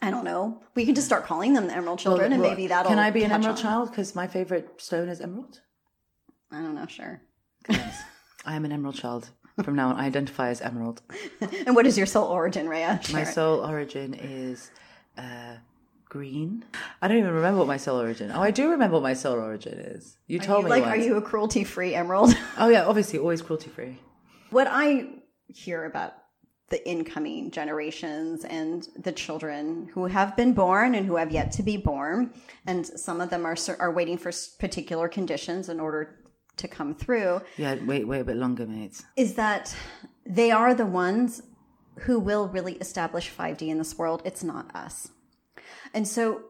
I 0.00 0.10
don't 0.10 0.24
know. 0.24 0.62
We 0.74 0.86
can 0.86 0.94
just 0.94 1.06
start 1.06 1.26
calling 1.26 1.52
them 1.52 1.66
the 1.66 1.76
emerald 1.76 1.98
children, 1.98 2.30
well, 2.30 2.40
and 2.40 2.42
maybe 2.42 2.68
that'll. 2.68 2.88
Can 2.88 2.98
I 2.98 3.10
be 3.10 3.24
an 3.24 3.32
emerald 3.32 3.58
on. 3.58 3.62
child? 3.62 3.90
Because 3.90 4.14
my 4.14 4.26
favorite 4.26 4.80
stone 4.80 5.10
is 5.10 5.20
emerald. 5.20 5.60
I 6.50 6.62
don't 6.62 6.74
know. 6.74 6.86
Sure. 6.86 7.20
I 7.68 8.56
am 8.56 8.64
an 8.64 8.72
emerald 8.72 8.96
child. 8.96 9.28
From 9.62 9.76
now 9.76 9.90
on, 9.90 9.96
I 9.96 10.06
identify 10.06 10.48
as 10.48 10.60
Emerald. 10.60 11.02
and 11.66 11.76
what 11.76 11.86
is 11.86 11.98
your 11.98 12.06
soul 12.06 12.26
origin, 12.26 12.68
Rhea? 12.68 13.00
My 13.12 13.24
soul 13.24 13.60
origin 13.60 14.14
is 14.14 14.70
uh, 15.18 15.56
green. 16.12 16.64
I 17.00 17.08
don't 17.08 17.18
even 17.18 17.32
remember 17.32 17.58
what 17.58 17.66
my 17.66 17.76
soul 17.76 18.00
origin. 18.00 18.30
Oh, 18.34 18.42
I 18.42 18.50
do 18.50 18.70
remember 18.70 18.94
what 18.94 19.02
my 19.02 19.14
soul 19.14 19.34
origin 19.34 19.74
is. 19.74 20.16
You 20.26 20.38
told 20.38 20.60
you, 20.60 20.64
me. 20.64 20.70
Like, 20.70 20.84
once. 20.84 20.94
are 20.94 20.98
you 20.98 21.16
a 21.16 21.22
cruelty 21.22 21.64
free 21.64 21.94
Emerald? 21.94 22.34
oh 22.58 22.68
yeah, 22.68 22.84
obviously, 22.84 23.18
always 23.18 23.42
cruelty 23.42 23.70
free. 23.70 23.98
What 24.50 24.66
I 24.70 25.06
hear 25.48 25.84
about 25.84 26.14
the 26.68 26.88
incoming 26.88 27.50
generations 27.50 28.44
and 28.44 28.88
the 28.98 29.12
children 29.12 29.90
who 29.92 30.06
have 30.06 30.34
been 30.36 30.54
born 30.54 30.94
and 30.94 31.06
who 31.06 31.16
have 31.16 31.30
yet 31.30 31.52
to 31.52 31.62
be 31.62 31.76
born, 31.76 32.32
and 32.66 32.86
some 32.86 33.20
of 33.20 33.28
them 33.28 33.44
are 33.44 33.56
are 33.78 33.92
waiting 33.92 34.16
for 34.16 34.32
particular 34.58 35.08
conditions 35.08 35.68
in 35.68 35.78
order 35.78 36.21
to 36.56 36.68
come 36.68 36.94
through. 36.94 37.40
Yeah, 37.56 37.76
wait, 37.84 38.06
wait 38.06 38.20
a 38.20 38.24
bit 38.24 38.36
longer, 38.36 38.66
mates. 38.66 39.04
Is 39.16 39.34
that 39.34 39.74
they 40.26 40.50
are 40.50 40.74
the 40.74 40.86
ones 40.86 41.42
who 42.00 42.18
will 42.18 42.48
really 42.48 42.74
establish 42.74 43.30
5D 43.30 43.68
in 43.68 43.78
this 43.78 43.96
world. 43.98 44.22
It's 44.24 44.44
not 44.44 44.74
us. 44.74 45.10
And 45.94 46.06
so. 46.06 46.44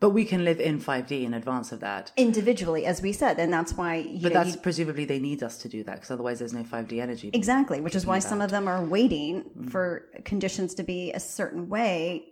But 0.00 0.10
we 0.10 0.24
can 0.24 0.44
live 0.44 0.60
in 0.60 0.80
5D 0.80 1.24
in 1.24 1.34
advance 1.34 1.72
of 1.72 1.80
that. 1.80 2.12
Individually, 2.16 2.86
as 2.86 3.02
we 3.02 3.12
said. 3.12 3.40
And 3.40 3.52
that's 3.52 3.72
why. 3.72 4.02
but 4.22 4.22
know, 4.22 4.28
that's 4.28 4.54
you, 4.54 4.60
presumably 4.60 5.04
they 5.04 5.18
need 5.18 5.42
us 5.42 5.58
to 5.58 5.68
do 5.68 5.82
that 5.84 5.96
because 5.96 6.10
otherwise 6.12 6.38
there's 6.38 6.52
no 6.52 6.62
5D 6.62 7.00
energy. 7.00 7.30
Exactly, 7.32 7.80
which 7.80 7.96
is 7.96 8.06
why 8.06 8.20
some 8.20 8.40
of 8.40 8.50
them 8.50 8.68
are 8.68 8.84
waiting 8.84 9.44
mm. 9.56 9.70
for 9.70 10.06
conditions 10.24 10.74
to 10.74 10.84
be 10.84 11.12
a 11.12 11.20
certain 11.20 11.68
way 11.68 12.26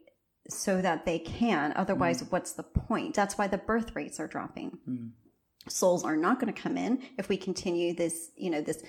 so 0.49 0.81
that 0.81 1.05
they 1.07 1.19
can. 1.19 1.73
Otherwise, 1.75 2.23
mm. 2.23 2.31
what's 2.31 2.53
the 2.53 2.63
point? 2.63 3.15
That's 3.15 3.37
why 3.37 3.49
the 3.49 3.59
birth 3.59 3.97
rates 3.97 4.21
are 4.21 4.29
dropping. 4.29 4.79
Mm 4.89 5.11
souls 5.69 6.05
are 6.05 6.17
not 6.17 6.41
going 6.41 6.53
to 6.53 6.61
come 6.61 6.77
in 6.77 7.03
if 7.19 7.29
we 7.29 7.37
continue 7.37 7.95
this, 7.95 8.31
you 8.37 8.51
know, 8.51 8.61
this 8.61 8.83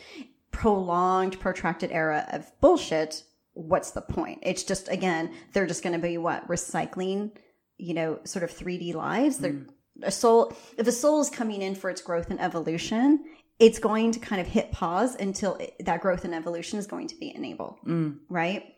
prolonged, 0.51 1.39
protracted 1.39 1.91
era 1.91 2.27
of 2.31 2.51
bullshit. 2.61 3.23
What's 3.53 3.91
the 3.91 4.01
point? 4.01 4.39
It's 4.43 4.63
just, 4.63 4.89
again, 4.89 5.31
they're 5.53 5.67
just 5.67 5.83
going 5.83 5.93
to 5.93 5.99
be 5.99 6.17
what? 6.17 6.47
Recycling, 6.47 7.31
you 7.77 7.93
know, 7.93 8.19
sort 8.23 8.43
of 8.43 8.51
3D 8.51 8.93
lives. 8.93 9.37
They're, 9.37 9.53
mm. 9.53 9.69
a 10.03 10.11
soul, 10.11 10.53
if 10.77 10.87
a 10.87 10.91
soul 10.91 11.21
is 11.21 11.29
coming 11.29 11.61
in 11.61 11.75
for 11.75 11.89
its 11.89 12.01
growth 12.01 12.29
and 12.29 12.39
evolution, 12.39 13.23
it's 13.59 13.79
going 13.79 14.11
to 14.11 14.19
kind 14.19 14.39
of 14.39 14.47
hit 14.47 14.71
pause 14.71 15.15
until 15.15 15.55
it, 15.55 15.75
that 15.79 16.01
growth 16.01 16.25
and 16.25 16.35
evolution 16.35 16.77
is 16.77 16.85
going 16.85 17.07
to 17.07 17.15
be 17.15 17.33
enabled. 17.35 17.77
Mm. 17.85 18.17
Right. 18.29 18.75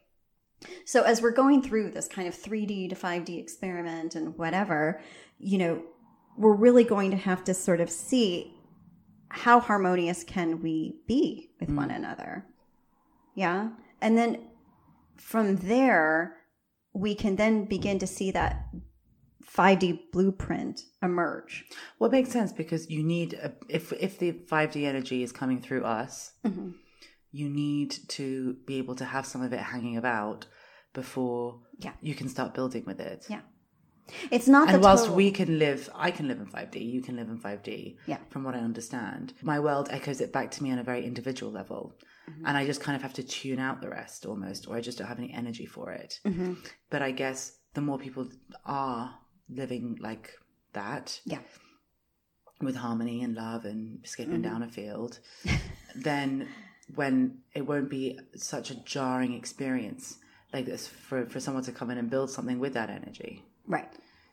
So 0.85 1.03
as 1.03 1.21
we're 1.21 1.31
going 1.31 1.62
through 1.62 1.91
this 1.91 2.07
kind 2.07 2.27
of 2.27 2.35
3D 2.35 2.89
to 2.89 2.95
5D 2.95 3.39
experiment 3.39 4.15
and 4.15 4.38
whatever, 4.38 5.01
you 5.38 5.57
know, 5.57 5.83
we're 6.38 6.56
really 6.56 6.84
going 6.84 7.12
to 7.12 7.18
have 7.18 7.44
to 7.46 7.54
sort 7.54 7.82
of 7.82 7.89
see 7.89 8.54
how 9.30 9.60
harmonious 9.60 10.24
can 10.24 10.62
we 10.62 10.96
be 11.08 11.52
with 11.60 11.70
mm. 11.70 11.76
one 11.76 11.92
another. 11.92 12.46
Yeah. 13.36 13.70
And 14.02 14.18
then 14.18 14.48
from 15.18 15.58
there, 15.58 16.38
we 16.94 17.13
can 17.15 17.36
then 17.36 17.65
begin 17.65 18.00
to 18.00 18.08
see 18.08 18.32
that 18.32 18.65
5D 19.46 20.12
blueprint 20.12 20.82
emerge. 21.02 21.65
Well, 21.98 22.10
it 22.10 22.13
makes 22.13 22.32
sense 22.32 22.52
because 22.52 22.89
you 22.89 23.04
need, 23.04 23.34
a, 23.34 23.54
if, 23.68 23.94
if 23.94 24.20
the 24.20 24.34
5D 24.34 24.86
energy 24.86 25.24
is 25.24 25.32
coming 25.32 25.62
through 25.62 25.84
us, 25.84 26.34
mm-hmm. 26.46 26.72
you 27.32 27.50
need 27.50 27.96
to 28.10 28.56
be 28.65 28.78
able 28.78 28.96
to 28.96 29.06
have 29.06 29.26
some 29.26 29.42
of 29.42 29.54
it 29.54 29.60
hanging 29.60 29.98
about 29.98 30.46
before 30.94 31.60
yeah. 31.78 31.94
you 32.02 32.15
can 32.15 32.30
start 32.30 32.54
building 32.54 32.84
with 32.86 33.00
it. 33.00 33.26
Yeah. 33.30 33.42
It's 34.32 34.48
not. 34.48 34.69
And 34.69 34.84
whilst 34.84 35.06
total... 35.06 35.15
we 35.15 35.32
can 35.32 35.60
live, 35.60 35.89
I 35.95 36.12
can 36.12 36.28
live 36.28 36.39
in 36.39 36.48
5D. 36.48 36.91
You 36.91 37.02
can 37.02 37.15
live 37.15 37.30
in 37.30 37.39
5D. 37.39 37.98
Yeah. 38.06 38.17
From 38.30 38.43
what 38.43 38.56
I 38.56 38.60
understand, 38.60 39.34
my 39.41 39.60
world 39.60 39.89
echoes 39.91 40.22
it 40.22 40.32
back 40.32 40.52
to 40.52 40.63
me 40.63 40.72
on 40.72 40.80
a 40.80 40.84
very 40.84 41.06
individual 41.06 41.52
level, 41.52 41.95
mm-hmm. 42.30 42.45
and 42.45 42.58
I 42.58 42.65
just 42.65 42.82
kind 42.82 42.95
of 42.95 43.02
have 43.02 43.13
to 43.13 43.24
tune 43.24 43.60
out 43.60 43.82
the 43.82 43.89
rest 43.89 44.26
almost, 44.26 44.67
or 44.67 44.76
I 44.76 44.82
just 44.82 44.98
don't 44.98 45.08
have 45.08 45.19
any 45.19 45.34
energy 45.34 45.65
for 45.65 45.91
it. 45.91 46.19
Mm-hmm. 46.26 46.54
But 46.89 47.02
I 47.02 47.12
guess 47.12 47.58
the 47.74 47.82
more 47.82 47.98
people 47.98 48.28
are 48.65 49.15
living 49.50 49.98
like 50.02 50.32
that, 50.74 51.19
yeah, 51.26 51.39
with 52.62 52.76
harmony 52.76 53.24
and 53.24 53.36
love 53.36 53.65
and 53.65 54.00
skipping 54.06 54.41
mm-hmm. 54.41 54.41
down 54.43 54.63
a 54.63 54.69
field, 54.69 55.19
then 55.95 56.48
when 56.95 57.39
it 57.54 57.62
won't 57.62 57.89
be 57.89 58.19
such 58.36 58.72
a 58.72 58.76
jarring 58.84 59.34
experience 59.34 60.17
like 60.54 60.65
this 60.65 60.88
for 60.88 61.26
for 61.28 61.39
someone 61.39 61.63
to 61.63 61.72
come 61.72 61.91
in 61.91 61.98
and 61.98 62.10
build 62.10 62.30
something 62.30 62.60
with 62.60 62.74
that 62.74 62.89
energy. 62.89 63.43
Right. 63.69 63.88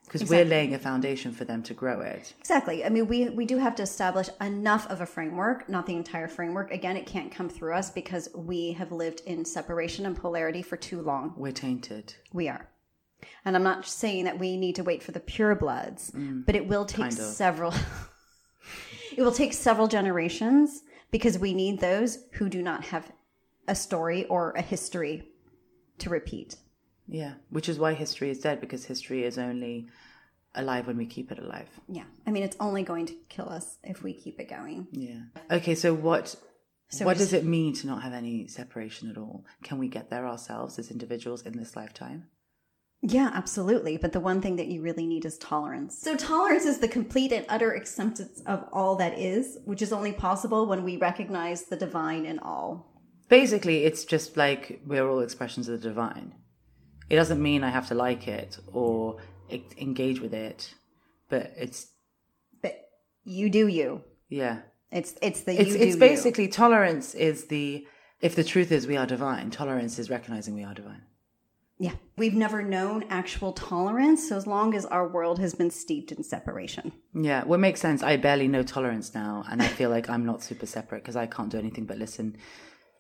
Because 0.05 0.23
exactly. 0.23 0.45
we're 0.45 0.51
laying 0.51 0.75
a 0.75 0.79
foundation 0.79 1.33
for 1.33 1.45
them 1.45 1.63
to 1.65 1.75
grow 1.75 2.01
it. 2.01 2.33
Exactly. 2.41 2.85
I 2.85 2.89
mean, 2.89 3.07
we 3.09 3.29
we 3.29 3.45
do 3.45 3.59
have 3.59 3.75
to 3.77 3.83
establish 3.83 4.29
enough 4.41 4.89
of 4.89 5.01
a 5.01 5.07
framework, 5.07 5.69
not 5.69 5.87
the 5.87 5.97
entire 5.97 6.29
framework. 6.29 6.71
Again, 6.71 6.97
it 6.97 7.07
can't 7.07 7.31
come 7.31 7.49
through 7.49 7.75
us 7.75 7.91
because 7.91 8.29
we 8.35 8.73
have 8.73 8.93
lived 8.93 9.23
in 9.27 9.45
separation 9.45 10.07
and 10.07 10.17
polarity 10.17 10.63
for 10.63 10.77
too 10.77 11.03
long. 11.03 11.35
We're 11.37 11.53
tainted. 11.53 12.15
We 12.33 12.49
are. 12.49 12.69
And 13.45 13.57
I'm 13.57 13.65
not 13.65 13.87
saying 13.87 14.25
that 14.25 14.39
we 14.39 14.57
need 14.57 14.77
to 14.77 14.85
wait 14.85 15.03
for 15.03 15.13
the 15.13 15.21
pure 15.21 15.55
bloods, 15.57 16.13
mm, 16.13 16.47
but 16.47 16.55
it 16.55 16.69
will 16.69 16.85
take 16.85 17.11
kind 17.11 17.19
of. 17.19 17.25
several 17.25 17.75
it 19.17 19.23
will 19.23 19.33
take 19.33 19.53
several 19.53 19.89
generations 19.89 20.83
because 21.11 21.39
we 21.39 21.53
need 21.53 21.81
those 21.81 22.19
who 22.33 22.49
do 22.49 22.63
not 22.63 22.85
have 22.85 23.11
a 23.67 23.75
story 23.75 24.25
or 24.27 24.53
a 24.53 24.63
history 24.63 25.29
to 25.99 26.11
repeat. 26.11 26.57
Yeah, 27.09 27.35
which 27.51 27.69
is 27.69 27.79
why 27.79 27.95
history 27.95 28.31
is 28.31 28.41
dead 28.41 28.61
because 28.61 28.85
history 28.85 29.25
is 29.25 29.39
only 29.39 29.89
alive 30.55 30.87
when 30.87 30.97
we 30.97 31.07
keep 31.07 31.31
it 31.31 31.39
alive. 31.39 31.69
Yeah. 31.89 32.05
I 32.27 32.31
mean, 32.31 32.43
it's 32.43 32.57
only 32.59 32.83
going 32.83 33.07
to 33.07 33.15
kill 33.29 33.49
us 33.49 33.79
if 33.85 34.03
we 34.03 34.13
keep 34.13 34.41
it 34.41 34.49
going. 34.49 34.89
Yeah. 34.91 35.21
Okay, 35.51 35.75
so 35.75 35.95
what 35.95 36.35
so 36.89 37.05
what 37.05 37.19
does 37.19 37.33
it 37.33 37.45
mean 37.45 37.75
to 37.75 37.87
not 37.87 38.03
have 38.03 38.13
any 38.13 38.47
separation 38.47 39.11
at 39.11 39.19
all? 39.19 39.45
Can 39.63 39.79
we 39.79 39.89
get 39.89 40.09
there 40.09 40.27
ourselves 40.27 40.79
as 40.79 40.91
individuals 40.91 41.43
in 41.43 41.57
this 41.57 41.77
lifetime? 41.77 42.29
Yeah, 43.03 43.31
absolutely. 43.35 43.97
But 43.97 44.13
the 44.13 44.21
one 44.21 44.41
thing 44.41 44.57
that 44.57 44.69
you 44.69 44.83
really 44.83 45.07
need 45.07 45.25
is 45.25 45.37
tolerance. 45.39 45.99
So, 45.99 46.17
tolerance 46.17 46.65
is 46.65 46.79
the 46.79 46.89
complete 46.89 47.33
and 47.33 47.45
utter 47.49 47.73
acceptance 47.73 48.41
of 48.47 48.65
all 48.73 48.97
that 48.97 49.19
is, 49.19 49.59
which 49.65 49.83
is 49.83 49.93
only 49.93 50.13
possible 50.13 50.67
when 50.67 50.83
we 50.83 50.97
recognize 50.97 51.65
the 51.65 51.77
divine 51.77 52.25
in 52.25 52.39
all. 52.39 52.93
Basically, 53.29 53.85
it's 53.85 54.05
just 54.05 54.37
like 54.37 54.81
we're 54.87 55.09
all 55.09 55.21
expressions 55.21 55.69
of 55.69 55.81
the 55.83 55.89
divine. 55.89 56.35
It 57.09 57.17
doesn't 57.17 57.43
mean 57.43 57.63
I 57.63 57.71
have 57.71 57.89
to 57.89 57.95
like 57.95 58.29
it 58.29 58.59
or 58.73 59.19
engage 59.79 60.21
with 60.21 60.35
it, 60.35 60.75
but 61.29 61.53
it's. 61.57 61.89
But 62.63 62.89
you 63.25 63.49
do 63.51 63.69
you. 63.69 64.03
Yeah. 64.29 64.61
It's 64.91 65.15
it's 65.21 65.43
the 65.43 65.61
it's 65.61 65.75
it's 65.75 65.97
basically 65.97 66.45
you. 66.45 66.51
tolerance 66.53 67.15
is 67.15 67.47
the 67.47 67.87
if 68.21 68.35
the 68.35 68.45
truth 68.45 68.73
is 68.73 68.87
we 68.87 68.97
are 68.97 69.07
divine. 69.07 69.51
Tolerance 69.51 69.99
is 69.99 70.11
recognizing 70.11 70.55
we 70.55 70.65
are 70.65 70.75
divine. 70.75 71.03
Yeah. 71.79 71.93
We've 72.17 72.35
never 72.35 72.63
known 72.63 73.05
actual 73.11 73.53
tolerance 73.53 74.29
so 74.29 74.37
as 74.37 74.47
long 74.47 74.75
as 74.75 74.87
our 74.87 75.07
world 75.07 75.39
has 75.41 75.55
been 75.55 75.71
steeped 75.71 76.11
in 76.11 76.23
separation. 76.23 76.93
Yeah, 77.15 77.45
well, 77.45 77.59
makes 77.59 77.81
sense. 77.81 78.03
I 78.03 78.17
barely 78.17 78.49
know 78.49 78.63
tolerance 78.63 79.15
now, 79.15 79.45
and 79.51 79.63
I 79.63 79.69
feel 79.69 79.91
like 79.91 80.09
I'm 80.09 80.25
not 80.25 80.43
super 80.43 80.65
separate 80.67 81.03
because 81.03 81.17
I 81.17 81.27
can't 81.27 81.51
do 81.51 81.59
anything 81.59 81.85
but 81.85 81.99
listen. 81.99 82.39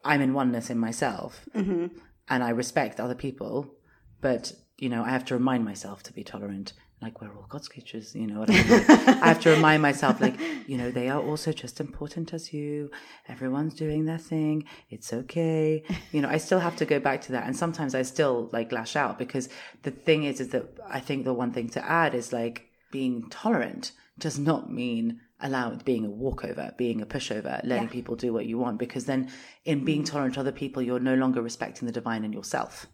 I'm 0.05 0.21
in 0.21 0.35
oneness 0.35 0.69
in 0.69 0.79
myself, 0.79 1.47
mm-hmm. 1.55 1.87
and 2.29 2.45
I 2.45 2.51
respect 2.51 3.01
other 3.01 3.15
people, 3.15 3.75
but, 4.21 4.53
you 4.79 4.89
know, 4.89 5.03
I 5.03 5.11
have 5.11 5.25
to 5.27 5.35
remind 5.35 5.65
myself 5.65 6.03
to 6.05 6.13
be 6.13 6.25
tolerant 6.25 6.73
like 7.03 7.21
we're 7.21 7.35
all 7.37 7.47
God's 7.49 7.69
creatures, 7.69 8.15
you 8.15 8.27
know 8.27 8.45
I 8.49 8.53
mean? 8.53 9.21
I 9.23 9.29
have 9.29 9.41
to 9.41 9.51
remind 9.51 9.83
myself, 9.83 10.21
like, 10.21 10.41
you 10.67 10.79
know, 10.79 10.91
they 10.91 11.11
are 11.11 11.21
also 11.21 11.53
just 11.53 11.79
important 11.79 12.33
as 12.33 12.55
you. 12.55 12.91
Everyone's 13.29 13.75
doing 13.75 14.07
their 14.07 14.19
thing. 14.19 14.65
It's 14.89 15.13
okay. 15.13 15.83
You 16.13 16.23
know, 16.23 16.29
I 16.29 16.39
still 16.39 16.59
have 16.59 16.77
to 16.77 16.87
go 16.87 16.99
back 16.99 17.21
to 17.23 17.33
that. 17.33 17.47
And 17.47 17.55
sometimes 17.55 17.95
I 17.95 18.01
still 18.03 18.49
like 18.53 18.73
lash 18.73 18.97
out 18.97 19.19
because 19.19 19.51
the 19.83 19.91
thing 19.91 20.25
is, 20.25 20.41
is 20.41 20.49
that 20.51 20.75
I 20.89 21.01
think 21.01 21.25
the 21.25 21.35
one 21.35 21.53
thing 21.53 21.69
to 21.71 21.85
add 21.85 22.15
is 22.15 22.33
like 22.33 22.65
being 22.91 23.29
tolerant 23.29 23.93
does 24.19 24.39
not 24.39 24.73
mean 24.73 25.21
allowing 25.41 25.79
being 25.85 26.05
a 26.07 26.11
walkover, 26.11 26.73
being 26.77 27.01
a 27.01 27.07
pushover, 27.07 27.61
letting 27.65 27.85
yeah. 27.85 27.93
people 27.93 28.17
do 28.17 28.33
what 28.33 28.47
you 28.47 28.59
want. 28.59 28.79
Because 28.79 29.05
then 29.05 29.31
in 29.65 29.85
being 29.85 30.05
tolerant 30.05 30.35
to 30.35 30.41
other 30.41 30.53
people, 30.53 30.83
you're 30.83 31.01
no 31.01 31.15
longer 31.15 31.43
respecting 31.43 31.87
the 31.87 31.93
divine 31.93 32.25
in 32.25 32.33
yourself. 32.33 32.87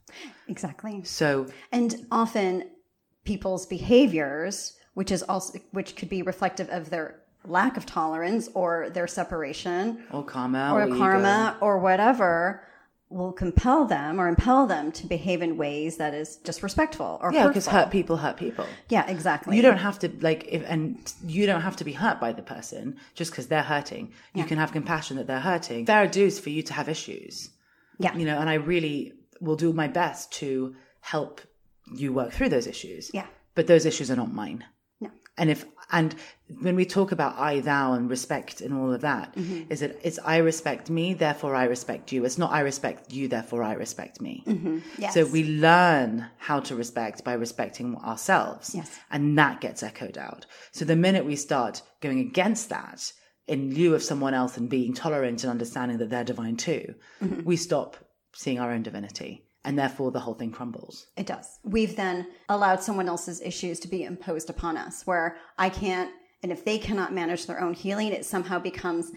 Exactly. 0.49 1.05
So, 1.05 1.47
and 1.71 2.07
often 2.11 2.71
people's 3.25 3.67
behaviors, 3.67 4.77
which 4.95 5.11
is 5.11 5.23
also 5.23 5.59
which 5.71 5.97
could 5.97 6.09
be 6.09 6.23
reflective 6.23 6.69
of 6.71 6.91
their 6.91 7.21
lack 7.45 7.77
of 7.77 7.87
tolerance 7.87 8.49
or 8.55 8.91
their 8.91 9.07
separation 9.07 10.03
or 10.13 10.25
karma 10.25 10.73
or, 10.73 10.83
or 10.83 10.97
karma 10.97 11.55
ego. 11.57 11.65
or 11.65 11.79
whatever 11.79 12.63
will 13.13 13.33
compel 13.33 13.85
them 13.85 14.21
or 14.21 14.29
impel 14.29 14.67
them 14.67 14.91
to 14.93 15.07
behave 15.07 15.43
in 15.43 15.57
ways 15.57 15.97
that 15.97 16.15
is 16.15 16.37
disrespectful 16.37 17.19
or 17.23 17.33
yeah 17.33 17.47
because 17.47 17.67
hurt 17.67 17.91
people 17.91 18.17
hurt 18.17 18.37
people 18.37 18.67
yeah 18.89 19.09
exactly 19.09 19.57
you 19.57 19.63
don't 19.63 19.79
have 19.79 19.99
to 19.99 20.11
like 20.21 20.45
if 20.49 20.63
and 20.67 21.13
you 21.27 21.47
don't 21.47 21.63
have 21.63 21.77
to 21.77 21.85
be 21.85 21.93
hurt 21.93 22.21
by 22.21 22.33
the 22.33 22.43
person 22.43 22.97
just 23.15 23.31
because 23.31 23.47
they're 23.47 23.63
hurting 23.63 24.07
you 24.35 24.43
yeah. 24.43 24.47
can 24.47 24.59
have 24.59 24.73
compassion 24.73 25.17
that 25.17 25.27
they're 25.27 25.41
hurting 25.41 25.85
there 25.85 26.03
are 26.03 26.07
dues 26.07 26.39
for 26.39 26.51
you 26.51 26.63
to 26.63 26.73
have 26.73 26.89
issues 26.89 27.51
yeah 27.99 28.17
you 28.17 28.25
know 28.25 28.39
and 28.39 28.49
i 28.49 28.55
really 28.55 29.13
will 29.41 29.57
do 29.57 29.73
my 29.73 29.89
best 29.89 30.33
to 30.33 30.75
help 31.01 31.41
you 31.95 32.13
work 32.13 32.33
through 32.33 32.49
those 32.49 32.67
issues. 32.67 33.11
Yeah. 33.13 33.27
But 33.55 33.67
those 33.67 33.85
issues 33.85 34.11
are 34.11 34.17
not 34.17 34.33
mine. 34.33 34.65
And 35.39 35.51
if 35.51 35.65
and 35.91 36.15
when 36.61 36.77
we 36.77 36.85
talk 36.85 37.13
about 37.13 37.39
I, 37.39 37.61
thou, 37.61 37.95
and 37.95 38.09
respect 38.09 38.61
and 38.61 38.75
all 38.75 38.93
of 38.93 39.01
that, 39.03 39.35
is 39.37 39.45
that, 39.47 39.51
mm-hmm. 39.51 39.73
is 39.73 39.83
it 39.83 40.01
it's 40.03 40.19
I 40.25 40.39
respect 40.39 40.91
me, 40.91 41.15
therefore 41.15 41.55
I 41.55 41.65
respect 41.65 42.13
you. 42.13 42.25
It's 42.25 42.39
not 42.39 42.53
I 42.53 42.61
respect 42.61 43.13
you, 43.13 43.29
therefore 43.29 43.63
I 43.63 43.73
respect 43.73 44.21
me. 44.21 44.45
Mm-hmm. 44.47 44.79
Yes. 44.99 45.15
So 45.15 45.25
we 45.27 45.45
learn 45.45 46.27
how 46.39 46.61
to 46.61 46.77
respect 46.77 47.25
by 47.25 47.35
respecting 47.35 47.97
ourselves. 47.97 48.75
Yes. 48.75 48.99
And 49.11 49.39
that 49.39 49.61
gets 49.61 49.83
echoed 49.83 50.19
out. 50.19 50.47
So 50.73 50.85
the 50.85 50.97
minute 50.97 51.25
we 51.25 51.37
start 51.37 51.83
going 52.01 52.21
against 52.21 52.69
that, 52.69 53.13
in 53.47 53.75
lieu 53.75 53.95
of 53.95 54.03
someone 54.03 54.35
else 54.35 54.57
and 54.57 54.69
being 54.69 54.95
tolerant 54.95 55.43
and 55.43 55.51
understanding 55.51 55.99
that 55.99 56.11
they're 56.11 56.25
divine 56.25 56.57
too, 56.57 56.95
mm-hmm. 57.23 57.43
we 57.43 57.57
stop 57.57 57.97
seeing 58.35 58.59
our 58.59 58.73
own 58.73 58.83
divinity 58.83 59.45
and 59.65 59.79
therefore 59.79 60.11
the 60.11 60.21
whole 60.21 60.35
thing 60.35 60.51
crumbles. 60.51 61.07
It 61.17 61.27
does. 61.27 61.59
We've 61.65 61.97
then 61.97 62.27
allowed 62.49 62.83
someone 62.83 63.09
else's 63.09 63.41
issues 63.41 63.79
to 63.81 63.89
be 63.89 64.05
imposed 64.05 64.51
upon 64.51 64.77
us, 64.77 65.07
where 65.07 65.37
I 65.59 65.69
can't, 65.69 66.11
and 66.43 66.51
if 66.51 66.65
they 66.65 66.79
cannot 66.79 67.13
manage 67.13 67.47
their 67.47 67.61
own 67.61 67.75
healing, 67.75 68.09
it 68.09 68.25
somehow 68.25 68.59
becomes 68.59 69.13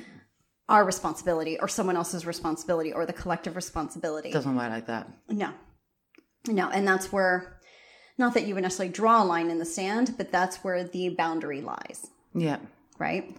our 0.69 0.84
responsibility 0.84 1.60
or 1.60 1.67
someone 1.67 1.95
else's 1.95 2.25
responsibility 2.25 2.91
or 2.91 3.05
the 3.05 3.13
collective 3.13 3.55
responsibility. 3.55 4.31
Doesn't 4.31 4.55
work 4.55 4.69
like 4.69 4.88
that. 4.88 5.08
No. 5.29 5.51
No. 6.47 6.69
And 6.69 6.88
that's 6.88 7.12
where, 7.12 7.60
not 8.17 8.34
that 8.34 8.47
you 8.47 8.55
would 8.55 8.63
necessarily 8.63 8.91
draw 8.93 9.23
a 9.23 9.25
line 9.25 9.49
in 9.49 9.60
the 9.60 9.65
sand, 9.65 10.15
but 10.17 10.31
that's 10.31 10.58
where 10.58 10.84
the 10.84 11.10
boundary 11.10 11.62
lies. 11.62 12.08
Yeah. 12.34 12.58
Right? 12.97 13.36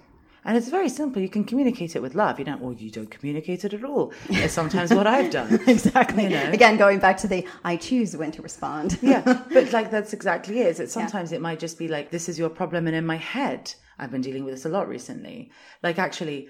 And 0.46 0.56
it's 0.56 0.68
very 0.68 0.88
simple. 0.88 1.20
You 1.20 1.28
can 1.28 1.42
communicate 1.42 1.96
it 1.96 2.00
with 2.00 2.14
love. 2.14 2.38
You 2.38 2.44
don't, 2.44 2.62
or 2.62 2.72
you 2.72 2.88
don't 2.88 3.10
communicate 3.10 3.64
it 3.64 3.74
at 3.74 3.82
all. 3.82 4.12
It's 4.28 4.54
sometimes 4.54 4.94
what 4.94 5.04
I've 5.06 5.32
done. 5.32 5.60
exactly. 5.66 6.22
You 6.22 6.30
know? 6.30 6.50
Again, 6.52 6.76
going 6.76 7.00
back 7.00 7.16
to 7.18 7.26
the 7.26 7.44
I 7.64 7.76
choose 7.76 8.16
when 8.16 8.30
to 8.30 8.42
respond. 8.42 8.96
yeah. 9.02 9.22
But 9.52 9.72
like 9.72 9.90
that's 9.90 10.12
exactly 10.12 10.60
it. 10.60 10.76
That 10.76 10.88
sometimes 10.88 11.32
yeah. 11.32 11.38
it 11.38 11.42
might 11.42 11.58
just 11.58 11.78
be 11.78 11.88
like, 11.88 12.12
this 12.12 12.28
is 12.28 12.38
your 12.38 12.48
problem. 12.48 12.86
And 12.86 12.94
in 12.94 13.04
my 13.04 13.16
head, 13.16 13.74
I've 13.98 14.12
been 14.12 14.20
dealing 14.20 14.44
with 14.44 14.54
this 14.54 14.64
a 14.64 14.68
lot 14.68 14.88
recently. 14.88 15.50
Like 15.82 15.98
actually, 15.98 16.48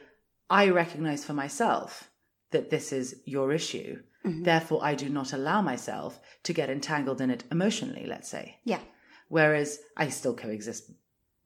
I 0.51 0.69
recognize 0.69 1.25
for 1.25 1.33
myself 1.33 2.11
that 2.51 2.69
this 2.69 2.93
is 2.93 3.23
your 3.25 3.51
issue. 3.51 4.03
Mm-hmm. 4.27 4.43
Therefore, 4.43 4.81
I 4.83 4.95
do 4.95 5.09
not 5.09 5.33
allow 5.33 5.63
myself 5.63 6.21
to 6.43 6.53
get 6.53 6.69
entangled 6.69 7.23
in 7.23 7.31
it 7.31 7.45
emotionally, 7.51 8.05
let's 8.07 8.29
say. 8.29 8.59
Yeah. 8.65 8.81
Whereas 9.29 9.79
I 9.97 10.09
still 10.11 10.35
coexist 10.35 10.91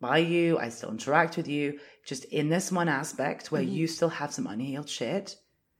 by 0.01 0.19
you, 0.19 0.59
I 0.59 0.71
still 0.71 0.91
interact 0.91 1.37
with 1.37 1.47
you, 1.49 1.79
just 2.07 2.25
in 2.27 2.49
this 2.49 2.73
one 2.73 2.89
aspect 2.89 3.53
where 3.53 3.63
mm-hmm. 3.63 3.73
you 3.73 3.87
still 3.87 4.09
have 4.09 4.33
some 4.33 4.47
unhealed 4.47 4.89
shit. 4.89 5.37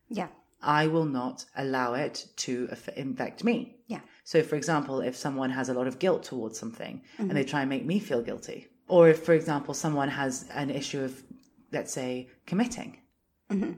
Yeah. 0.09 0.29
I 0.63 0.89
will 0.89 1.07
not 1.07 1.47
allow 1.57 1.95
it 1.95 2.27
to 2.37 2.69
infect 2.97 3.45
me. 3.45 3.77
Yeah. 3.87 4.01
So, 4.25 4.43
for 4.43 4.57
example, 4.57 5.01
if 5.01 5.17
someone 5.17 5.51
has 5.51 5.71
a 5.71 5.75
lot 5.75 5.87
of 5.87 5.99
guilt 5.99 6.25
towards 6.25 6.59
something 6.59 7.03
mm-hmm. 7.15 7.23
and 7.23 7.37
they 7.37 7.45
try 7.45 7.61
and 7.61 7.71
make 7.71 7.87
me 7.87 7.99
feel 7.99 8.23
guilty, 8.23 8.69
or 8.87 9.09
if, 9.09 9.25
for 9.25 9.33
example, 9.33 9.73
someone 9.73 10.09
has 10.09 10.49
an 10.53 10.69
issue 10.69 11.03
of, 11.03 11.23
let's 11.73 11.93
say, 11.93 12.29
committing, 12.45 12.99
mm-hmm. 13.51 13.73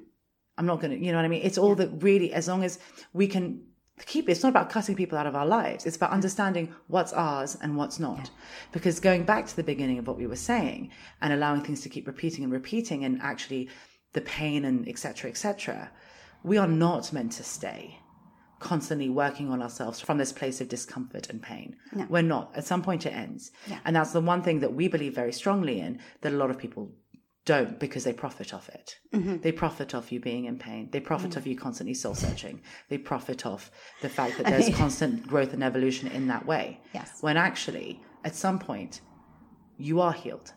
I'm 0.59 0.67
not 0.67 0.81
going 0.81 0.91
to, 0.91 1.05
you 1.05 1.13
know 1.13 1.19
what 1.19 1.25
I 1.25 1.29
mean? 1.29 1.43
It's 1.45 1.59
all 1.59 1.71
yeah. 1.71 1.87
that 1.87 2.03
really, 2.03 2.33
as 2.33 2.49
long 2.49 2.65
as 2.65 2.79
we 3.13 3.29
can 3.29 3.63
keep 4.07 4.29
it's 4.29 4.43
not 4.43 4.49
about 4.49 4.71
cutting 4.71 4.97
people 4.97 5.19
out 5.19 5.27
of 5.27 5.37
our 5.37 5.47
lives 5.47 5.87
it's 5.87 5.97
about 5.97 6.11
understanding 6.11 6.75
what's 6.89 7.13
ours 7.13 7.57
and 7.63 7.77
what's 7.77 8.01
not 8.01 8.19
yeah. 8.19 8.31
because 8.73 8.99
going 8.99 9.25
back 9.25 9.47
to 9.47 9.55
the 9.55 9.63
beginning 9.63 9.99
of 9.99 10.07
what 10.07 10.17
we 10.17 10.27
were 10.27 10.37
saying 10.37 10.91
and 11.21 11.33
allowing 11.33 11.61
things 11.61 11.83
to 11.83 11.89
keep 11.89 12.07
repeating 12.07 12.43
and 12.43 12.53
repeating 12.53 13.05
and 13.05 13.21
actually 13.23 13.69
the 14.15 14.21
pain 14.23 14.65
and 14.65 14.89
etc 14.89 15.31
etc 15.31 15.91
we 16.43 16.57
are 16.57 16.67
not 16.67 17.13
meant 17.13 17.33
to 17.33 17.45
stay 17.45 17.99
constantly 18.59 19.09
working 19.09 19.51
on 19.51 19.61
ourselves 19.61 20.01
from 20.01 20.19
this 20.19 20.33
place 20.33 20.61
of 20.61 20.69
discomfort 20.69 21.29
and 21.29 21.43
pain 21.43 21.77
no. 21.93 22.07
we're 22.09 22.23
not 22.23 22.51
at 22.57 22.65
some 22.65 22.83
point 22.83 23.05
it 23.05 23.11
ends 23.11 23.51
yeah. 23.67 23.79
and 23.85 23.95
that's 23.95 24.13
the 24.13 24.21
one 24.21 24.43
thing 24.43 24.61
that 24.61 24.73
we 24.73 24.89
believe 24.89 25.15
very 25.15 25.33
strongly 25.33 25.81
in 25.81 25.99
that 26.23 26.33
a 26.33 26.37
lot 26.37 26.51
of 26.51 26.59
people 26.59 26.91
don't 27.45 27.79
because 27.79 28.05
they 28.05 28.13
profit 28.13 28.55
off 28.55 28.69
it. 28.69 28.99
Mm-hmm. 29.13 29.39
They 29.39 29.53
profit 29.53 29.95
off 29.95 30.13
you 30.13 30.21
being 30.21 30.45
in 30.45 30.59
pain. 30.59 30.89
They 30.93 31.01
profit 31.01 31.31
mm-hmm. 31.31 31.39
off 31.39 31.47
you 31.47 31.57
constantly 31.57 31.95
soul 31.95 32.15
searching. 32.15 32.61
They 32.89 32.99
profit 32.99 33.45
off 33.47 33.71
the 34.01 34.09
fact 34.09 34.39
that 34.39 34.47
there's 34.51 34.75
constant 34.77 35.27
growth 35.27 35.53
and 35.53 35.65
evolution 35.65 36.09
in 36.09 36.29
that 36.29 36.47
way. 36.47 36.81
Yes. 36.95 37.19
When 37.21 37.37
actually, 37.37 38.01
at 38.25 38.37
some 38.37 38.59
point, 38.59 39.01
you 39.77 40.01
are 40.01 40.13
healed. 40.13 40.53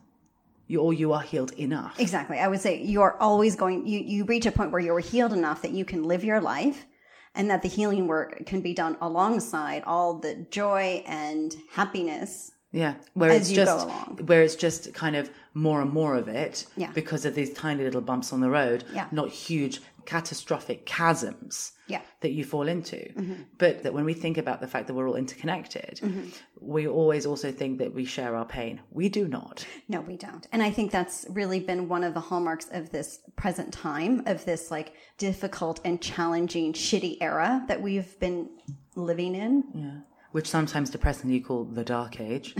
You 0.67 0.81
or 0.81 0.93
you 0.93 1.13
are 1.13 1.21
healed 1.21 1.53
enough. 1.53 1.99
Exactly. 1.99 2.39
I 2.39 2.47
would 2.47 2.61
say 2.61 2.81
you 2.81 3.01
are 3.01 3.17
always 3.19 3.55
going. 3.55 3.85
You 3.85 3.99
you 3.99 4.25
reach 4.25 4.45
a 4.45 4.51
point 4.51 4.71
where 4.71 4.81
you're 4.81 4.99
healed 4.99 5.33
enough 5.33 5.61
that 5.61 5.71
you 5.71 5.85
can 5.85 6.03
live 6.03 6.23
your 6.23 6.41
life, 6.41 6.87
and 7.35 7.49
that 7.51 7.61
the 7.61 7.67
healing 7.67 8.07
work 8.07 8.45
can 8.47 8.61
be 8.61 8.73
done 8.73 8.97
alongside 8.99 9.83
all 9.85 10.15
the 10.15 10.47
joy 10.49 11.03
and 11.05 11.55
happiness 11.71 12.51
yeah, 12.75 12.95
where 13.13 13.31
it's 13.31 13.49
just 13.49 13.87
where 14.25 14.43
it's 14.43 14.55
just 14.55 14.93
kind 14.93 15.15
of 15.15 15.29
more 15.53 15.81
and 15.81 15.91
more 15.91 16.15
of 16.15 16.27
it 16.27 16.65
yeah. 16.75 16.91
because 16.91 17.23
of 17.23 17.33
these 17.33 17.53
tiny 17.53 17.83
little 17.83 18.01
bumps 18.01 18.33
on 18.33 18.41
the 18.41 18.49
road, 18.49 18.83
yeah. 18.93 19.07
not 19.11 19.29
huge 19.29 19.79
catastrophic 20.05 20.85
chasms 20.85 21.71
yeah. 21.87 22.01
that 22.19 22.31
you 22.31 22.43
fall 22.43 22.67
into. 22.67 22.97
Mm-hmm. 22.97 23.43
But 23.57 23.83
that 23.83 23.93
when 23.93 24.03
we 24.03 24.13
think 24.13 24.37
about 24.37 24.59
the 24.59 24.67
fact 24.67 24.87
that 24.87 24.93
we're 24.93 25.07
all 25.07 25.15
interconnected, 25.15 26.01
mm-hmm. 26.03 26.27
we 26.59 26.85
always 26.85 27.25
also 27.25 27.49
think 27.49 27.79
that 27.79 27.93
we 27.93 28.03
share 28.03 28.35
our 28.35 28.45
pain. 28.45 28.81
We 28.91 29.07
do 29.07 29.25
not. 29.25 29.65
No, 29.87 30.01
we 30.01 30.17
don't. 30.17 30.45
And 30.51 30.61
I 30.61 30.69
think 30.69 30.91
that's 30.91 31.25
really 31.29 31.61
been 31.61 31.87
one 31.87 32.03
of 32.03 32.13
the 32.13 32.19
hallmarks 32.19 32.67
of 32.73 32.91
this 32.91 33.21
present 33.37 33.73
time, 33.73 34.23
of 34.25 34.43
this 34.43 34.69
like 34.69 34.93
difficult 35.17 35.79
and 35.85 36.01
challenging, 36.01 36.73
shitty 36.73 37.19
era 37.21 37.63
that 37.69 37.81
we've 37.81 38.19
been 38.19 38.49
living 38.95 39.33
in. 39.33 39.63
Yeah 39.73 40.14
which 40.35 40.49
sometimes 40.49 40.89
depressingly 40.89 41.39
call 41.39 41.63
the 41.63 41.85
dark 41.85 42.19
age. 42.19 42.53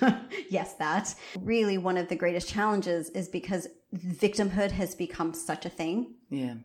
yes, 0.50 0.74
that. 0.74 1.14
Really, 1.40 1.78
one 1.78 1.96
of 1.96 2.08
the 2.08 2.14
greatest 2.14 2.46
challenges 2.46 3.08
is 3.08 3.26
because 3.26 3.68
victimhood 3.96 4.70
has 4.72 4.94
become 4.94 5.32
such 5.32 5.64
a 5.64 5.70
thing. 5.70 6.16
Yeah. 6.28 6.56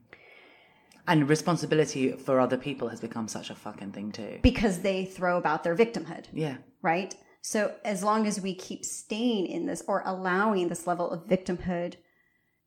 And 1.07 1.29
responsibility 1.29 2.11
for 2.11 2.41
other 2.41 2.57
people 2.57 2.89
has 2.89 2.99
become 2.99 3.29
such 3.29 3.49
a 3.49 3.55
fucking 3.55 3.93
thing 3.93 4.11
too. 4.11 4.39
Because 4.41 4.79
they 4.79 5.05
throw 5.05 5.37
about 5.37 5.63
their 5.63 5.73
victimhood. 5.73 6.25
Yeah. 6.33 6.57
Right? 6.81 7.15
So 7.41 7.73
as 7.85 8.03
long 8.03 8.27
as 8.27 8.41
we 8.41 8.53
keep 8.53 8.83
staying 8.83 9.47
in 9.47 9.67
this 9.67 9.81
or 9.87 10.03
allowing 10.05 10.67
this 10.67 10.85
level 10.85 11.09
of 11.09 11.29
victimhood 11.29 11.95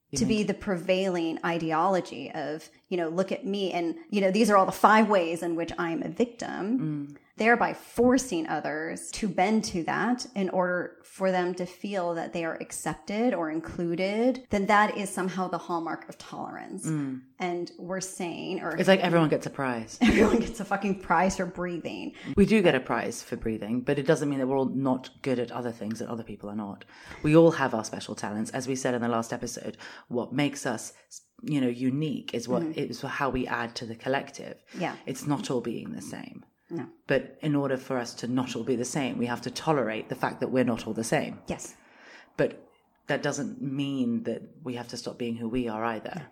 you 0.09 0.19
to 0.19 0.25
be 0.25 0.43
the 0.43 0.55
prevailing 0.55 1.39
ideology 1.45 2.31
of, 2.33 2.71
you 2.91 2.99
know, 2.99 3.09
look 3.09 3.33
at 3.33 3.47
me 3.47 3.73
and, 3.73 3.95
you 4.11 4.21
know, 4.21 4.31
these 4.31 4.51
are 4.51 4.57
all 4.57 4.67
the 4.67 4.73
five 4.73 5.09
ways 5.09 5.43
in 5.43 5.57
which 5.57 5.73
I'm 5.79 6.03
a 6.03 6.09
victim. 6.09 7.09
Mm 7.11 7.17
thereby 7.41 7.73
forcing 7.73 8.47
others 8.49 9.11
to 9.11 9.27
bend 9.27 9.65
to 9.65 9.83
that 9.83 10.27
in 10.35 10.51
order 10.51 10.99
for 11.03 11.33
them 11.33 11.55
to 11.55 11.65
feel 11.65 12.15
that 12.15 12.35
they 12.35 12.45
are 12.45 12.59
accepted 12.61 13.33
or 13.33 13.51
included, 13.51 14.47
then 14.51 14.67
that 14.67 14.95
is 14.95 15.09
somehow 15.09 15.49
the 15.49 15.57
hallmark 15.57 16.07
of 16.11 16.19
tolerance. 16.19 16.85
Mm. 16.85 17.23
And 17.39 17.73
we're 17.79 18.03
saying, 18.03 18.61
or 18.61 18.77
it's 18.77 18.89
like 18.89 19.01
everyone 19.01 19.31
gets 19.31 19.47
a 19.47 19.51
prize. 19.51 19.97
Everyone 20.03 20.39
gets 20.39 20.61
a 20.61 20.67
fucking 20.67 21.01
prize 21.01 21.39
for 21.39 21.47
breathing. 21.47 22.13
We 22.37 22.45
do 22.45 22.61
get 22.61 22.75
a 22.75 22.81
prize 22.81 23.23
for 23.23 23.37
breathing, 23.37 23.81
but 23.81 23.99
it 23.99 24.07
doesn't 24.07 24.29
mean 24.29 24.39
that 24.41 24.47
we're 24.47 24.59
all 24.59 24.67
not 24.67 25.09
good 25.23 25.39
at 25.39 25.51
other 25.51 25.73
things 25.73 26.01
that 26.01 26.11
other 26.11 26.23
people 26.23 26.51
are 26.51 26.57
not. 26.57 26.85
We 27.23 27.35
all 27.35 27.53
have 27.53 27.73
our 27.73 27.85
special 27.85 28.15
talents. 28.15 28.51
As 28.51 28.69
we 28.69 28.77
said 28.77 28.93
in 28.93 29.01
the 29.01 29.09
last 29.09 29.33
episode, 29.33 29.79
what 30.09 30.35
makes 30.35 30.67
us 30.67 30.93
you 31.43 31.61
know 31.61 31.69
unique 31.69 32.35
is 32.35 32.49
what 32.49 32.63
mm. 32.63 32.77
is 32.77 33.01
how 33.03 33.31
we 33.31 33.47
add 33.47 33.75
to 33.75 33.87
the 33.87 33.95
collective 33.95 34.63
yeah 34.79 34.95
it's 35.07 35.27
not 35.27 35.51
all 35.51 35.61
being 35.61 35.93
the 35.93 36.03
same 36.03 36.45
No. 36.71 36.87
But 37.07 37.37
in 37.43 37.55
order 37.57 37.77
for 37.77 37.99
us 37.99 38.15
to 38.15 38.29
not 38.29 38.55
all 38.55 38.63
be 38.63 38.77
the 38.77 38.85
same, 38.85 39.19
we 39.19 39.27
have 39.27 39.43
to 39.43 39.51
tolerate 39.51 40.09
the 40.09 40.15
fact 40.15 40.41
that 40.41 40.49
we're 40.49 40.65
not 40.65 40.87
all 40.87 40.93
the 40.93 41.05
same. 41.05 41.41
Yes. 41.49 41.75
But 42.37 42.65
that 43.09 43.23
doesn't 43.23 43.61
mean 43.61 44.23
that 44.23 44.43
we 44.63 44.75
have 44.75 44.89
to 44.89 44.97
stop 44.97 45.19
being 45.19 45.37
who 45.37 45.49
we 45.49 45.69
are 45.69 45.85
either. 45.85 46.13
No. 46.17 46.23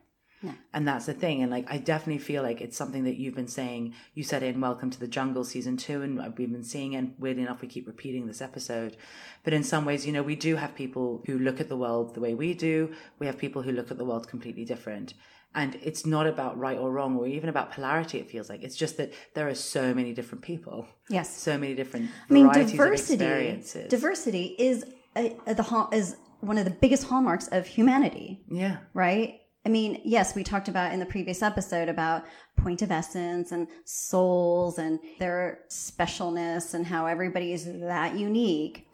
And 0.73 0.87
that's 0.87 1.07
the 1.07 1.15
thing. 1.15 1.43
And 1.43 1.51
like, 1.51 1.71
I 1.71 1.79
definitely 1.79 2.23
feel 2.23 2.43
like 2.43 2.61
it's 2.61 2.77
something 2.77 3.05
that 3.05 3.17
you've 3.17 3.35
been 3.35 3.49
saying. 3.49 3.95
You 4.15 4.23
said 4.23 4.43
in 4.43 4.61
Welcome 4.61 4.91
to 4.91 5.01
the 5.01 5.09
Jungle 5.09 5.45
season 5.45 5.77
two, 5.77 6.03
and 6.03 6.19
we've 6.39 6.53
been 6.53 6.63
seeing 6.63 6.93
it. 6.93 6.99
And 6.99 7.15
weirdly 7.19 7.43
enough, 7.43 7.61
we 7.61 7.69
keep 7.69 7.87
repeating 7.87 8.27
this 8.27 8.41
episode. 8.41 8.97
But 9.43 9.53
in 9.53 9.65
some 9.65 9.85
ways, 9.85 10.07
you 10.07 10.13
know, 10.13 10.23
we 10.23 10.37
do 10.37 10.57
have 10.57 10.75
people 10.75 11.23
who 11.27 11.39
look 11.39 11.61
at 11.61 11.69
the 11.69 11.77
world 11.77 12.15
the 12.15 12.21
way 12.21 12.35
we 12.35 12.55
do. 12.55 12.93
We 13.19 13.27
have 13.27 13.39
people 13.39 13.63
who 13.63 13.73
look 13.73 13.91
at 13.91 13.99
the 13.99 14.05
world 14.05 14.29
completely 14.29 14.65
different. 14.65 15.15
And 15.55 15.77
it's 15.83 16.05
not 16.05 16.27
about 16.27 16.59
right 16.59 16.79
or 16.79 16.93
wrong 16.93 17.17
or 17.17 17.27
even 17.27 17.49
about 17.49 17.73
polarity, 17.73 18.19
it 18.19 18.31
feels 18.31 18.49
like. 18.49 18.63
It's 18.63 18.77
just 18.77 18.99
that 18.99 19.13
there 19.35 19.49
are 19.49 19.55
so 19.55 19.95
many 19.95 20.13
different 20.13 20.45
people. 20.45 20.87
Yes. 21.09 21.35
So 21.37 21.57
many 21.57 21.75
different 21.75 22.11
I 22.29 22.33
mean, 22.33 22.53
diversity. 22.53 23.87
Diversity 23.89 24.55
is 24.59 24.85
a, 25.17 25.37
a, 25.47 25.55
the 25.55 25.89
is 25.93 26.17
one 26.41 26.59
of 26.59 26.65
the 26.65 26.71
biggest 26.71 27.05
hallmarks 27.05 27.49
of 27.49 27.67
humanity. 27.67 28.43
yeah. 28.51 28.79
right? 28.95 29.41
I 29.69 29.71
mean, 29.71 30.01
yes, 30.03 30.35
we 30.35 30.45
talked 30.45 30.69
about 30.69 30.95
in 30.95 30.99
the 30.99 31.05
previous 31.05 31.43
episode 31.43 31.91
about 31.91 32.25
point 32.57 32.81
of 32.81 32.91
essence 32.91 33.53
and 33.53 33.69
souls 33.85 34.79
and 34.79 34.99
their 35.19 35.59
specialness 35.69 36.73
and 36.73 36.87
how 36.87 37.05
everybody 37.05 37.53
is 37.53 37.67
that 37.67 38.17
unique. 38.17 38.89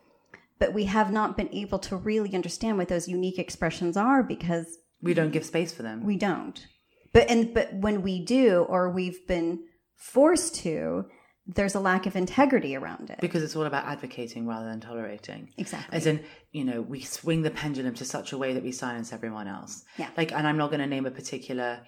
But 0.59 0.75
we 0.75 0.87
have 0.87 1.13
not 1.13 1.37
been 1.37 1.49
able 1.53 1.79
to 1.79 1.95
really 1.95 2.35
understand 2.35 2.77
what 2.77 2.89
those 2.89 3.07
unique 3.07 3.39
expressions 3.39 3.97
are 3.97 4.25
because 4.25 4.67
We 5.01 5.15
don't 5.15 5.31
give 5.31 5.45
space 5.45 5.73
for 5.73 5.85
them. 5.85 6.03
we 6.05 6.17
don't. 6.17 6.67
But 7.13 7.31
and 7.31 7.55
but 7.55 7.73
when 7.75 8.03
we 8.03 8.25
do 8.25 8.67
or 8.69 8.91
we've 8.91 9.25
been 9.29 9.61
forced 9.95 10.57
to, 10.57 11.05
there's 11.47 11.75
a 11.75 11.81
lack 11.81 12.07
of 12.07 12.17
integrity 12.17 12.75
around 12.75 13.11
it. 13.11 13.21
because 13.21 13.43
it's 13.43 13.55
all 13.55 13.67
about 13.67 13.85
advocating 13.85 14.47
rather 14.47 14.67
than 14.67 14.81
tolerating. 14.81 15.51
Exactly. 15.59 15.97
As 15.97 16.07
in, 16.07 16.25
you 16.53 16.65
know, 16.65 16.81
we 16.81 17.01
swing 17.01 17.43
the 17.43 17.51
pendulum 17.51 17.95
to 17.95 18.05
such 18.05 18.33
a 18.33 18.39
way 18.39 18.55
that 18.55 18.63
we 18.63 18.73
silence 18.73 19.13
everyone 19.13 19.47
else. 19.47 19.85
Yeah. 19.99 20.09
Like, 20.17 20.33
and 20.33 20.47
I'm 20.47 20.57
not 20.57 20.71
going 20.71 20.81
to 20.81 20.87
name 20.87 21.05
a 21.07 21.11
particular 21.11 21.81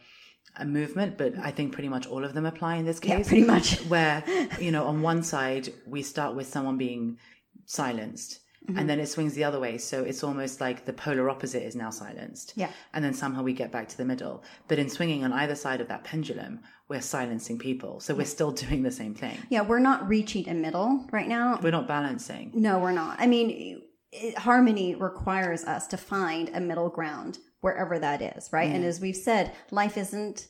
a 0.58 0.64
movement, 0.64 1.18
but 1.18 1.34
I 1.38 1.50
think 1.50 1.72
pretty 1.72 1.88
much 1.88 2.06
all 2.06 2.24
of 2.24 2.32
them 2.34 2.46
apply 2.46 2.76
in 2.76 2.84
this 2.84 3.00
case. 3.00 3.10
Yeah, 3.10 3.22
pretty 3.22 3.44
much. 3.44 3.78
Where, 3.88 4.24
you 4.60 4.70
know, 4.70 4.84
on 4.86 5.02
one 5.02 5.22
side, 5.22 5.72
we 5.86 6.02
start 6.02 6.34
with 6.34 6.46
someone 6.46 6.78
being 6.78 7.18
silenced. 7.66 8.40
Mm-hmm. 8.66 8.78
And 8.78 8.90
then 8.90 8.98
it 8.98 9.06
swings 9.06 9.34
the 9.34 9.44
other 9.44 9.60
way. 9.60 9.78
So 9.78 10.02
it's 10.02 10.24
almost 10.24 10.60
like 10.60 10.86
the 10.86 10.92
polar 10.92 11.30
opposite 11.30 11.62
is 11.62 11.76
now 11.76 11.90
silenced. 11.90 12.52
Yeah. 12.56 12.70
And 12.92 13.04
then 13.04 13.14
somehow 13.14 13.42
we 13.42 13.52
get 13.52 13.70
back 13.70 13.88
to 13.88 13.96
the 13.96 14.04
middle. 14.04 14.42
But 14.66 14.78
in 14.78 14.88
swinging 14.88 15.24
on 15.24 15.32
either 15.32 15.54
side 15.54 15.80
of 15.80 15.88
that 15.88 16.04
pendulum, 16.04 16.60
we're 16.88 17.00
silencing 17.00 17.58
people. 17.58 18.00
So 18.00 18.14
we're 18.14 18.26
still 18.26 18.52
doing 18.52 18.82
the 18.82 18.90
same 18.90 19.14
thing. 19.14 19.36
Yeah, 19.48 19.62
we're 19.62 19.78
not 19.80 20.08
reaching 20.08 20.48
a 20.48 20.54
middle 20.54 21.06
right 21.10 21.28
now. 21.28 21.58
We're 21.62 21.70
not 21.70 21.88
balancing. 21.88 22.52
No, 22.54 22.78
we're 22.78 22.92
not. 22.92 23.20
I 23.20 23.26
mean, 23.26 23.82
it, 24.12 24.38
harmony 24.38 24.94
requires 24.94 25.64
us 25.64 25.86
to 25.88 25.96
find 25.96 26.50
a 26.54 26.60
middle 26.60 26.88
ground 26.88 27.38
wherever 27.60 27.98
that 27.98 28.22
is, 28.36 28.50
right? 28.52 28.70
And 28.70 28.84
as 28.84 29.00
we've 29.00 29.16
said, 29.16 29.52
life 29.70 29.96
isn't, 29.98 30.46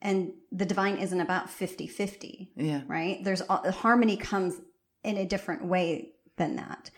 and 0.00 0.32
the 0.50 0.64
divine 0.64 0.96
isn't 0.96 1.20
about 1.20 1.50
50 1.50 1.86
50, 1.86 2.52
Yeah. 2.56 2.82
right? 2.86 3.22
There's 3.22 3.42
harmony 3.46 4.16
comes 4.16 4.54
in 5.04 5.18
a 5.18 5.26
different 5.26 5.64
way 5.66 6.12
than 6.36 6.56
that. 6.56 6.90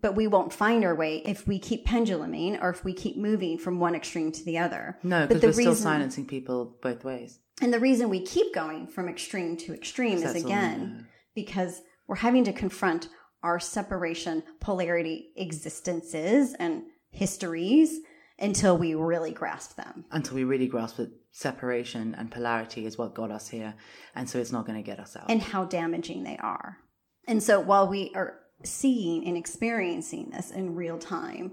But 0.00 0.14
we 0.14 0.26
won't 0.28 0.52
find 0.52 0.84
our 0.84 0.94
way 0.94 1.22
if 1.24 1.48
we 1.48 1.58
keep 1.58 1.84
penduluming 1.84 2.58
or 2.60 2.70
if 2.70 2.84
we 2.84 2.92
keep 2.92 3.16
moving 3.16 3.58
from 3.58 3.80
one 3.80 3.94
extreme 3.96 4.30
to 4.32 4.44
the 4.44 4.58
other. 4.58 4.96
No, 5.02 5.26
because 5.26 5.56
we're 5.56 5.62
still 5.62 5.74
silencing 5.74 6.24
people 6.26 6.76
both 6.82 7.02
ways. 7.04 7.40
And 7.60 7.72
the 7.72 7.80
reason 7.80 8.08
we 8.08 8.20
keep 8.20 8.54
going 8.54 8.86
from 8.86 9.08
extreme 9.08 9.56
to 9.58 9.74
extreme 9.74 10.18
is 10.18 10.34
again 10.34 11.06
because 11.34 11.82
we're 12.06 12.16
having 12.16 12.44
to 12.44 12.52
confront 12.52 13.08
our 13.42 13.60
separation, 13.60 14.42
polarity 14.60 15.30
existences 15.36 16.54
and 16.58 16.82
histories 17.10 18.00
until 18.38 18.78
we 18.78 18.94
really 18.94 19.32
grasp 19.32 19.76
them. 19.76 20.04
Until 20.10 20.36
we 20.36 20.44
really 20.44 20.66
grasp 20.66 20.96
that 20.96 21.10
separation 21.32 22.14
and 22.16 22.30
polarity 22.30 22.86
is 22.86 22.96
what 22.96 23.14
got 23.14 23.30
us 23.30 23.48
here. 23.48 23.74
And 24.14 24.28
so 24.28 24.38
it's 24.38 24.52
not 24.52 24.66
going 24.66 24.82
to 24.82 24.86
get 24.86 25.00
us 25.00 25.16
out. 25.16 25.30
and 25.30 25.42
how 25.42 25.64
damaging 25.64 26.24
they 26.24 26.36
are. 26.38 26.78
And 27.26 27.42
so 27.42 27.60
while 27.60 27.88
we 27.88 28.12
are 28.14 28.38
seeing 28.64 29.26
and 29.26 29.36
experiencing 29.36 30.30
this 30.30 30.50
in 30.50 30.74
real 30.74 30.98
time, 30.98 31.52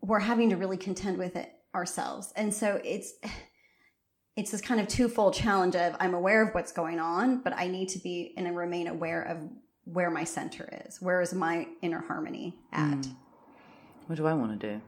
we're 0.00 0.20
having 0.20 0.50
to 0.50 0.56
really 0.56 0.76
contend 0.76 1.18
with 1.18 1.36
it 1.36 1.50
ourselves. 1.74 2.32
And 2.36 2.52
so 2.52 2.80
it's 2.84 3.14
it's 4.36 4.50
this 4.50 4.60
kind 4.60 4.80
of 4.80 4.88
twofold 4.88 5.34
challenge 5.34 5.76
of 5.76 5.94
I'm 6.00 6.14
aware 6.14 6.42
of 6.42 6.54
what's 6.54 6.72
going 6.72 6.98
on, 6.98 7.40
but 7.42 7.52
I 7.56 7.68
need 7.68 7.88
to 7.90 7.98
be 7.98 8.34
and 8.36 8.56
remain 8.56 8.88
aware 8.88 9.22
of 9.22 9.38
where 9.84 10.10
my 10.10 10.24
center 10.24 10.68
is. 10.86 11.00
Where 11.00 11.20
is 11.20 11.32
my 11.32 11.68
inner 11.82 12.00
harmony 12.00 12.56
at? 12.72 13.04
Hmm. 13.04 13.12
what 14.06 14.16
do 14.16 14.26
I 14.26 14.34
want 14.34 14.60
to 14.60 14.66
do? 14.66 14.80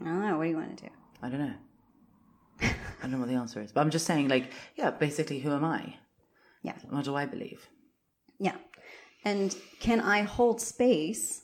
I 0.00 0.04
don't 0.04 0.22
know. 0.22 0.36
What 0.36 0.44
do 0.44 0.50
you 0.50 0.56
want 0.56 0.76
to 0.78 0.84
do? 0.84 0.90
I 1.22 1.28
don't 1.28 1.40
know. 1.40 1.54
I 2.62 2.74
don't 3.02 3.12
know 3.12 3.18
what 3.18 3.28
the 3.28 3.34
answer 3.34 3.60
is. 3.60 3.72
But 3.72 3.82
I'm 3.82 3.90
just 3.90 4.06
saying, 4.06 4.28
like, 4.28 4.52
yeah, 4.76 4.90
basically, 4.90 5.38
who 5.40 5.52
am 5.52 5.64
I? 5.64 5.96
Yeah. 6.62 6.74
What 6.88 7.04
do 7.04 7.14
I 7.14 7.26
believe? 7.26 7.68
Yeah. 8.38 8.56
And 9.24 9.54
can 9.80 10.00
I 10.00 10.22
hold 10.22 10.60
space 10.60 11.42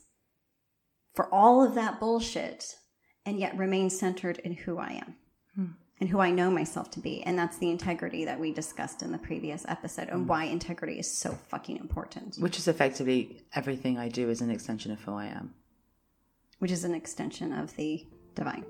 for 1.13 1.33
all 1.33 1.63
of 1.65 1.75
that 1.75 1.99
bullshit 1.99 2.75
and 3.25 3.39
yet 3.39 3.57
remain 3.57 3.89
centered 3.89 4.39
in 4.39 4.53
who 4.53 4.77
I 4.77 5.01
am 5.05 5.15
and 5.99 6.09
who 6.09 6.19
I 6.19 6.31
know 6.31 6.49
myself 6.49 6.89
to 6.91 6.99
be? 6.99 7.21
And 7.23 7.37
that's 7.37 7.57
the 7.57 7.69
integrity 7.69 8.25
that 8.25 8.39
we 8.39 8.51
discussed 8.53 9.01
in 9.01 9.11
the 9.11 9.17
previous 9.17 9.65
episode 9.67 10.09
and 10.09 10.25
mm. 10.25 10.27
why 10.27 10.45
integrity 10.45 10.99
is 10.99 11.11
so 11.11 11.37
fucking 11.49 11.77
important, 11.77 12.37
Which 12.37 12.57
is 12.57 12.67
effectively 12.67 13.41
everything 13.53 13.97
I 13.97 14.09
do 14.09 14.29
is 14.29 14.41
an 14.41 14.51
extension 14.51 14.91
of 14.91 15.01
who 15.01 15.13
I 15.13 15.25
am. 15.25 15.53
which 16.59 16.71
is 16.71 16.83
an 16.83 16.93
extension 16.93 17.53
of 17.53 17.75
the 17.75 18.05
divine. 18.35 18.65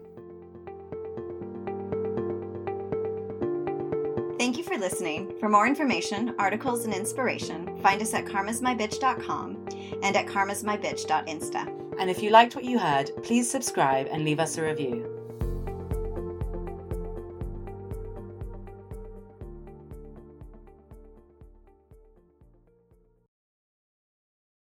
Thank 4.37 4.57
you 4.57 4.63
for 4.63 4.77
listening. 4.77 5.33
For 5.39 5.49
more 5.49 5.67
information, 5.67 6.33
articles, 6.39 6.85
and 6.85 6.93
inspiration, 6.93 7.77
find 7.81 8.01
us 8.01 8.13
at 8.13 8.25
karmasmybitch.com 8.25 9.67
and 10.01 10.15
at 10.15 10.25
karmasmybitch.insta. 10.27 11.75
And 11.99 12.09
if 12.09 12.23
you 12.23 12.29
liked 12.29 12.55
what 12.55 12.63
you 12.63 12.79
heard, 12.79 13.11
please 13.21 13.49
subscribe 13.49 14.07
and 14.09 14.23
leave 14.23 14.39
us 14.39 14.57
a 14.57 14.63
review. 14.63 15.18